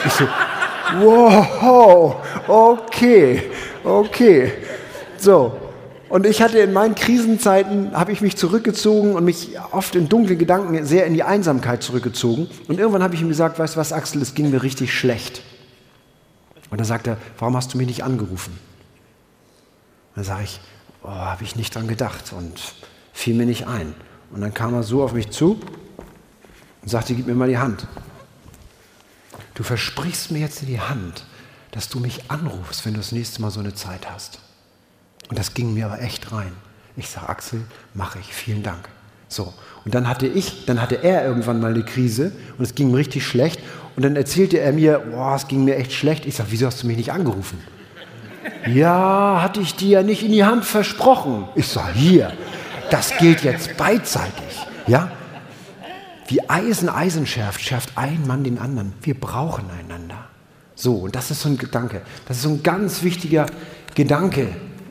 Ich 0.05 0.13
so, 0.13 0.25
wow, 1.01 2.17
okay, 2.49 3.43
okay. 3.85 4.53
So, 5.19 5.53
und 6.09 6.27
ich 6.27 6.43
hatte 6.43 6.59
in 6.59 6.73
meinen 6.73 6.95
Krisenzeiten, 6.95 7.97
habe 7.97 8.13
ich 8.13 8.21
mich 8.21 8.37
zurückgezogen 8.37 9.15
und 9.15 9.25
mich 9.25 9.59
oft 9.73 9.95
in 9.95 10.09
dunklen 10.09 10.39
Gedanken 10.39 10.85
sehr 10.85 11.07
in 11.07 11.15
die 11.15 11.23
Einsamkeit 11.23 11.83
zurückgezogen. 11.83 12.49
Und 12.69 12.79
irgendwann 12.79 13.03
habe 13.03 13.15
ich 13.15 13.21
ihm 13.21 13.29
gesagt, 13.29 13.59
weißt 13.59 13.75
du 13.75 13.81
was, 13.81 13.93
Axel, 13.93 14.23
es 14.23 14.35
ging 14.35 14.51
mir 14.51 14.63
richtig 14.63 14.95
schlecht. 14.95 15.43
Und 16.71 16.79
dann 16.79 16.87
sagt 16.87 17.07
er, 17.07 17.17
warum 17.39 17.57
hast 17.57 17.75
du 17.75 17.79
mich 17.79 17.87
nicht 17.87 18.05
angerufen? 18.05 18.59
dann 20.17 20.25
sage 20.25 20.45
ich, 20.45 20.61
oh, 21.03 21.09
habe 21.09 21.45
ich 21.45 21.55
nicht 21.55 21.75
dran 21.75 21.87
gedacht 21.87 22.33
und 22.33 22.59
fiel 23.13 23.35
mir 23.35 23.47
nicht 23.47 23.67
ein. 23.67 23.95
Und 24.33 24.41
dann 24.41 24.53
kam 24.53 24.75
er 24.75 24.83
so 24.83 25.05
auf 25.05 25.13
mich 25.13 25.31
zu 25.31 25.61
und 26.83 26.89
sagte, 26.89 27.15
gib 27.15 27.27
mir 27.27 27.35
mal 27.35 27.49
die 27.49 27.59
Hand. 27.59 27.87
Du 29.55 29.63
versprichst 29.63 30.31
mir 30.31 30.41
jetzt 30.41 30.63
in 30.63 30.69
die 30.69 30.81
Hand, 30.81 31.25
dass 31.71 31.89
du 31.89 32.01
mich 32.01 32.31
anrufst, 32.31 32.85
wenn 32.85 32.95
du 32.95 33.01
das 33.01 33.13
nächste 33.13 33.43
Mal 33.43 33.51
so 33.51 33.61
eine 33.61 33.75
Zeit 33.75 34.11
hast. 34.11 34.41
Und 35.29 35.39
das 35.39 35.55
ging 35.55 35.75
mir 35.75 35.87
aber 35.87 36.01
echt 36.01 36.33
rein. 36.33 36.53
Ich 36.97 37.09
sage, 37.09 37.29
Axel, 37.29 37.61
mache 37.95 38.19
ich, 38.19 38.33
vielen 38.33 38.63
Dank. 38.63 38.89
So, 39.29 39.53
und 39.85 39.95
dann 39.95 40.09
hatte 40.09 40.27
ich, 40.27 40.67
dann 40.67 40.81
hatte 40.81 41.03
er 41.03 41.25
irgendwann 41.25 41.61
mal 41.61 41.73
eine 41.73 41.85
Krise 41.85 42.33
und 42.59 42.65
es 42.65 42.75
ging 42.75 42.91
ihm 42.91 42.95
richtig 42.95 43.27
schlecht. 43.27 43.61
Und 43.97 44.05
dann 44.05 44.15
erzählte 44.15 44.59
er 44.59 44.73
mir, 44.73 44.99
boah, 45.11 45.35
es 45.35 45.49
ging 45.49 45.65
mir 45.65 45.77
echt 45.77 45.93
schlecht. 45.93 46.27
Ich 46.27 46.37
sage, 46.37 46.51
wieso 46.53 46.67
hast 46.67 46.83
du 46.83 46.87
mich 46.87 46.97
nicht 46.97 47.13
angerufen? 47.13 47.59
ja, 48.67 49.41
hatte 49.43 49.61
ich 49.61 49.75
dir 49.75 49.89
ja 49.89 50.03
nicht 50.03 50.23
in 50.23 50.33
die 50.33 50.45
Hand 50.45 50.65
versprochen. 50.65 51.49
Ich 51.55 51.69
sage, 51.69 51.95
hier, 51.95 52.33
das 52.91 53.17
gilt 53.19 53.43
jetzt 53.43 53.77
beidseitig. 53.77 54.67
Ja? 54.87 55.11
Wie 56.29 56.49
Eisen 56.49 56.89
Eisen 56.89 57.27
schärft, 57.27 57.61
schärft 57.61 57.91
ein 57.97 58.27
Mann 58.27 58.45
den 58.45 58.59
anderen. 58.59 58.93
Wir 59.03 59.19
brauchen 59.19 59.65
einander. 59.71 60.27
So, 60.75 60.95
und 60.95 61.17
das 61.17 61.31
ist 61.31 61.41
so 61.41 61.49
ein 61.49 61.59
Gedanke. 61.59 62.03
Das 62.27 62.39
ist 62.39 62.43
so 62.43 62.51
ein 62.51 62.63
ganz 62.63 63.03
wichtiger 63.03 63.47
Gedanke 63.95 64.49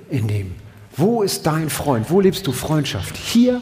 in 0.09 0.27
dem. 0.27 0.55
Wo 0.95 1.23
ist 1.23 1.45
dein 1.45 1.69
Freund? 1.69 2.09
Wo 2.09 2.21
lebst 2.21 2.47
du 2.47 2.51
Freundschaft? 2.51 3.17
Hier, 3.17 3.61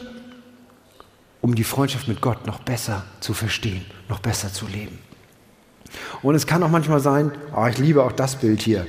um 1.40 1.54
die 1.54 1.64
Freundschaft 1.64 2.08
mit 2.08 2.20
Gott 2.20 2.46
noch 2.46 2.60
besser 2.60 3.04
zu 3.20 3.34
verstehen, 3.34 3.84
noch 4.08 4.20
besser 4.20 4.52
zu 4.52 4.66
leben. 4.66 4.98
Und 6.22 6.34
es 6.34 6.46
kann 6.46 6.62
auch 6.62 6.70
manchmal 6.70 7.00
sein, 7.00 7.32
oh, 7.54 7.66
ich 7.66 7.78
liebe 7.78 8.02
auch 8.02 8.12
das 8.12 8.36
Bild 8.36 8.62
hier. 8.62 8.86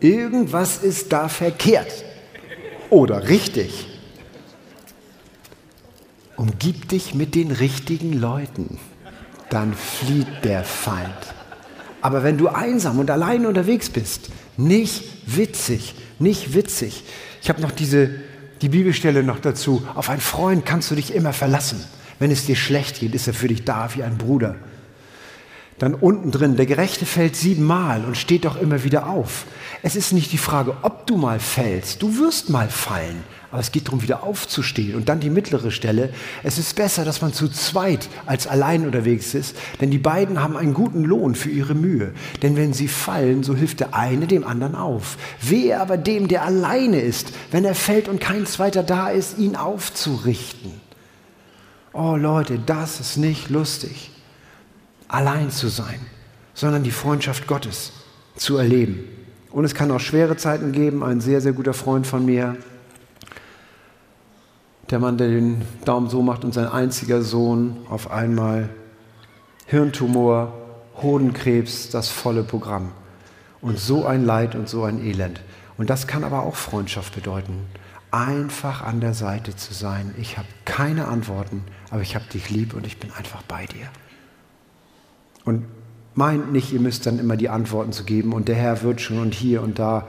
Irgendwas 0.00 0.82
ist 0.82 1.12
da 1.12 1.28
verkehrt 1.28 2.04
oder 2.90 3.28
richtig. 3.28 3.88
Umgib 6.36 6.88
dich 6.88 7.14
mit 7.14 7.34
den 7.34 7.50
richtigen 7.50 8.12
Leuten, 8.12 8.78
dann 9.48 9.72
flieht 9.72 10.44
der 10.44 10.64
Feind. 10.64 11.35
Aber 12.06 12.22
wenn 12.22 12.38
du 12.38 12.46
einsam 12.46 13.00
und 13.00 13.10
allein 13.10 13.46
unterwegs 13.46 13.90
bist, 13.90 14.30
nicht 14.56 15.02
witzig, 15.26 15.96
nicht 16.20 16.54
witzig. 16.54 17.02
Ich 17.42 17.48
habe 17.48 17.60
noch 17.60 17.72
diese, 17.72 18.10
die 18.62 18.68
Bibelstelle 18.68 19.24
noch 19.24 19.40
dazu. 19.40 19.84
Auf 19.96 20.08
einen 20.08 20.20
Freund 20.20 20.64
kannst 20.64 20.88
du 20.88 20.94
dich 20.94 21.12
immer 21.12 21.32
verlassen. 21.32 21.84
Wenn 22.20 22.30
es 22.30 22.46
dir 22.46 22.54
schlecht 22.54 23.00
geht, 23.00 23.12
ist 23.16 23.26
er 23.26 23.34
für 23.34 23.48
dich 23.48 23.64
da 23.64 23.88
wie 23.96 24.04
ein 24.04 24.18
Bruder. 24.18 24.54
Dann 25.80 25.94
unten 25.94 26.30
drin, 26.30 26.54
der 26.54 26.66
Gerechte 26.66 27.06
fällt 27.06 27.34
siebenmal 27.34 28.04
und 28.04 28.16
steht 28.16 28.44
doch 28.44 28.54
immer 28.54 28.84
wieder 28.84 29.08
auf. 29.08 29.44
Es 29.82 29.96
ist 29.96 30.12
nicht 30.12 30.30
die 30.30 30.38
Frage, 30.38 30.76
ob 30.82 31.08
du 31.08 31.16
mal 31.16 31.40
fällst. 31.40 32.02
Du 32.02 32.20
wirst 32.20 32.50
mal 32.50 32.68
fallen. 32.68 33.24
Aber 33.56 33.62
es 33.62 33.72
geht 33.72 33.86
darum, 33.86 34.02
wieder 34.02 34.22
aufzustehen. 34.22 34.96
Und 34.96 35.08
dann 35.08 35.18
die 35.18 35.30
mittlere 35.30 35.70
Stelle. 35.70 36.10
Es 36.42 36.58
ist 36.58 36.76
besser, 36.76 37.06
dass 37.06 37.22
man 37.22 37.32
zu 37.32 37.48
zweit 37.48 38.10
als 38.26 38.46
allein 38.46 38.84
unterwegs 38.84 39.32
ist, 39.32 39.56
denn 39.80 39.90
die 39.90 39.96
beiden 39.96 40.42
haben 40.42 40.58
einen 40.58 40.74
guten 40.74 41.04
Lohn 41.04 41.34
für 41.34 41.48
ihre 41.48 41.74
Mühe. 41.74 42.12
Denn 42.42 42.54
wenn 42.56 42.74
sie 42.74 42.86
fallen, 42.86 43.44
so 43.44 43.56
hilft 43.56 43.80
der 43.80 43.94
eine 43.94 44.26
dem 44.26 44.46
anderen 44.46 44.74
auf. 44.74 45.16
Wehe 45.40 45.80
aber 45.80 45.96
dem, 45.96 46.28
der 46.28 46.44
alleine 46.44 47.00
ist, 47.00 47.32
wenn 47.50 47.64
er 47.64 47.74
fällt 47.74 48.10
und 48.10 48.20
kein 48.20 48.44
zweiter 48.44 48.82
da 48.82 49.08
ist, 49.08 49.38
ihn 49.38 49.56
aufzurichten. 49.56 50.72
Oh 51.94 52.14
Leute, 52.16 52.58
das 52.58 53.00
ist 53.00 53.16
nicht 53.16 53.48
lustig. 53.48 54.10
allein 55.08 55.50
zu 55.50 55.68
sein, 55.68 55.98
sondern 56.52 56.82
die 56.82 56.90
Freundschaft 56.90 57.46
Gottes 57.46 57.92
zu 58.36 58.58
erleben. 58.58 59.02
Und 59.50 59.64
es 59.64 59.74
kann 59.74 59.90
auch 59.90 60.00
schwere 60.00 60.36
Zeiten 60.36 60.72
geben. 60.72 61.02
Ein 61.02 61.22
sehr, 61.22 61.40
sehr 61.40 61.54
guter 61.54 61.72
Freund 61.72 62.06
von 62.06 62.26
mir, 62.26 62.58
der 64.90 64.98
Mann, 64.98 65.18
der 65.18 65.28
den 65.28 65.62
Daumen 65.84 66.08
so 66.08 66.22
macht 66.22 66.44
und 66.44 66.54
sein 66.54 66.68
einziger 66.68 67.22
Sohn 67.22 67.76
auf 67.88 68.10
einmal 68.10 68.68
Hirntumor, 69.66 70.52
Hodenkrebs, 71.02 71.90
das 71.90 72.08
volle 72.08 72.44
Programm. 72.44 72.92
Und 73.60 73.78
so 73.78 74.06
ein 74.06 74.24
Leid 74.24 74.54
und 74.54 74.68
so 74.68 74.84
ein 74.84 75.04
Elend. 75.04 75.40
Und 75.76 75.90
das 75.90 76.06
kann 76.06 76.24
aber 76.24 76.44
auch 76.44 76.54
Freundschaft 76.54 77.14
bedeuten. 77.14 77.66
Einfach 78.10 78.82
an 78.82 79.00
der 79.00 79.12
Seite 79.12 79.56
zu 79.56 79.74
sein. 79.74 80.14
Ich 80.18 80.38
habe 80.38 80.48
keine 80.64 81.08
Antworten, 81.08 81.64
aber 81.90 82.02
ich 82.02 82.14
habe 82.14 82.24
dich 82.32 82.48
lieb 82.50 82.74
und 82.74 82.86
ich 82.86 82.98
bin 82.98 83.10
einfach 83.12 83.42
bei 83.42 83.66
dir. 83.66 83.88
Und 85.44 85.64
meint 86.14 86.52
nicht, 86.52 86.72
ihr 86.72 86.80
müsst 86.80 87.06
dann 87.06 87.18
immer 87.18 87.36
die 87.36 87.48
Antworten 87.48 87.92
zu 87.92 88.04
geben 88.04 88.32
und 88.32 88.48
der 88.48 88.54
Herr 88.54 88.82
wird 88.82 89.00
schon 89.00 89.18
und 89.18 89.34
hier 89.34 89.62
und 89.62 89.78
da. 89.78 90.06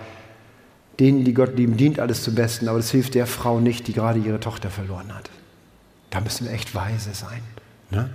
Denen, 1.00 1.24
die 1.24 1.34
Gott 1.34 1.56
lieben, 1.56 1.78
dient 1.78 2.00
alles 2.00 2.24
zum 2.24 2.36
Besten, 2.36 2.68
aber 2.68 2.80
das 2.80 2.91
hilft 2.91 3.14
der 3.16 3.28
Frau 3.28 3.60
nicht, 3.60 3.88
die 3.88 3.93
gerade 3.93 4.20
ihre 4.20 4.39
Tochter 4.39 4.70
verloren 4.70 5.14
hat. 5.14 5.30
Da 6.10 6.22
müssen 6.22 6.45
wir 6.45 6.54
echt 6.54 6.74
weise 6.74 7.14
sein. 7.14 7.41
Ne? 7.91 8.10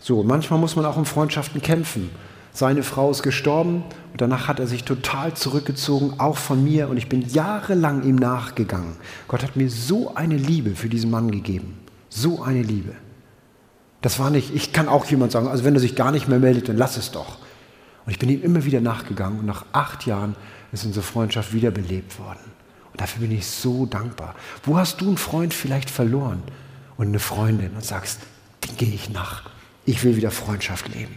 So, 0.00 0.22
manchmal 0.22 0.58
muss 0.58 0.74
man 0.74 0.86
auch 0.86 0.96
um 0.96 1.04
Freundschaften 1.04 1.60
kämpfen. 1.60 2.10
Seine 2.54 2.82
Frau 2.82 3.10
ist 3.10 3.22
gestorben 3.22 3.84
und 4.12 4.20
danach 4.20 4.48
hat 4.48 4.60
er 4.60 4.66
sich 4.66 4.84
total 4.84 5.34
zurückgezogen, 5.34 6.14
auch 6.18 6.36
von 6.36 6.62
mir, 6.62 6.88
und 6.88 6.96
ich 6.96 7.08
bin 7.08 7.22
jahrelang 7.22 8.02
ihm 8.02 8.16
nachgegangen. 8.16 8.96
Gott 9.28 9.42
hat 9.42 9.56
mir 9.56 9.70
so 9.70 10.14
eine 10.14 10.36
Liebe 10.36 10.74
für 10.74 10.88
diesen 10.88 11.10
Mann 11.10 11.30
gegeben. 11.30 11.78
So 12.10 12.42
eine 12.42 12.62
Liebe. 12.62 12.94
Das 14.02 14.18
war 14.18 14.30
nicht, 14.30 14.54
ich 14.54 14.72
kann 14.72 14.88
auch 14.88 15.06
jemand 15.06 15.32
sagen, 15.32 15.48
also 15.48 15.64
wenn 15.64 15.74
er 15.74 15.80
sich 15.80 15.94
gar 15.94 16.12
nicht 16.12 16.28
mehr 16.28 16.40
meldet, 16.40 16.68
dann 16.68 16.76
lass 16.76 16.96
es 16.96 17.10
doch. 17.10 17.38
Und 18.04 18.12
ich 18.12 18.18
bin 18.18 18.28
ihm 18.28 18.42
immer 18.42 18.64
wieder 18.64 18.80
nachgegangen 18.80 19.38
und 19.38 19.46
nach 19.46 19.64
acht 19.72 20.04
Jahren 20.06 20.34
ist 20.72 20.84
unsere 20.84 21.04
Freundschaft 21.04 21.52
wiederbelebt 21.52 22.18
worden. 22.18 22.40
Und 22.92 23.00
dafür 23.00 23.22
bin 23.26 23.36
ich 23.36 23.46
so 23.46 23.86
dankbar. 23.86 24.34
Wo 24.64 24.76
hast 24.76 25.00
du 25.00 25.08
einen 25.08 25.16
Freund 25.16 25.54
vielleicht 25.54 25.90
verloren 25.90 26.42
und 26.96 27.08
eine 27.08 27.18
Freundin 27.18 27.74
und 27.74 27.84
sagst, 27.84 28.20
den 28.66 28.76
gehe 28.76 28.94
ich 28.94 29.10
nach. 29.10 29.50
Ich 29.84 30.04
will 30.04 30.16
wieder 30.16 30.30
Freundschaft 30.30 30.88
leben. 30.94 31.16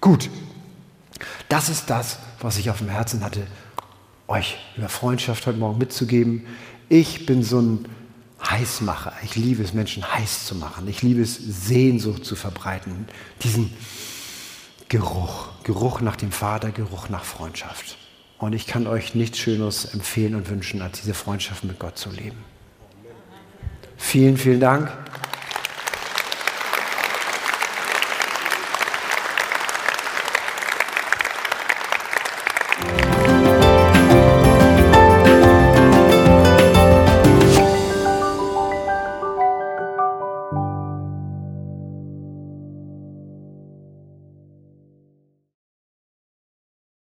Gut, 0.00 0.30
das 1.48 1.68
ist 1.68 1.90
das, 1.90 2.18
was 2.40 2.58
ich 2.58 2.70
auf 2.70 2.78
dem 2.78 2.88
Herzen 2.88 3.24
hatte, 3.24 3.46
euch 4.28 4.58
über 4.76 4.88
Freundschaft 4.88 5.46
heute 5.46 5.58
Morgen 5.58 5.78
mitzugeben. 5.78 6.46
Ich 6.88 7.26
bin 7.26 7.42
so 7.42 7.60
ein 7.60 7.88
Heißmacher. 8.44 9.12
Ich 9.24 9.34
liebe 9.34 9.62
es, 9.62 9.72
Menschen 9.72 10.04
heiß 10.12 10.46
zu 10.46 10.54
machen. 10.54 10.86
Ich 10.88 11.02
liebe 11.02 11.22
es, 11.22 11.36
Sehnsucht 11.36 12.24
zu 12.24 12.36
verbreiten. 12.36 13.08
Diesen 13.42 13.72
Geruch, 14.88 15.48
Geruch 15.64 16.00
nach 16.00 16.16
dem 16.16 16.30
Vater, 16.30 16.70
Geruch 16.70 17.08
nach 17.08 17.24
Freundschaft. 17.24 17.96
Und 18.38 18.52
ich 18.52 18.66
kann 18.66 18.86
euch 18.86 19.14
nichts 19.14 19.38
Schöneres 19.38 19.94
empfehlen 19.94 20.34
und 20.34 20.50
wünschen, 20.50 20.82
als 20.82 21.00
diese 21.00 21.14
Freundschaft 21.14 21.64
mit 21.64 21.78
Gott 21.78 21.96
zu 21.96 22.10
leben. 22.10 22.44
Vielen, 23.96 24.36
vielen 24.36 24.60
Dank. 24.60 24.90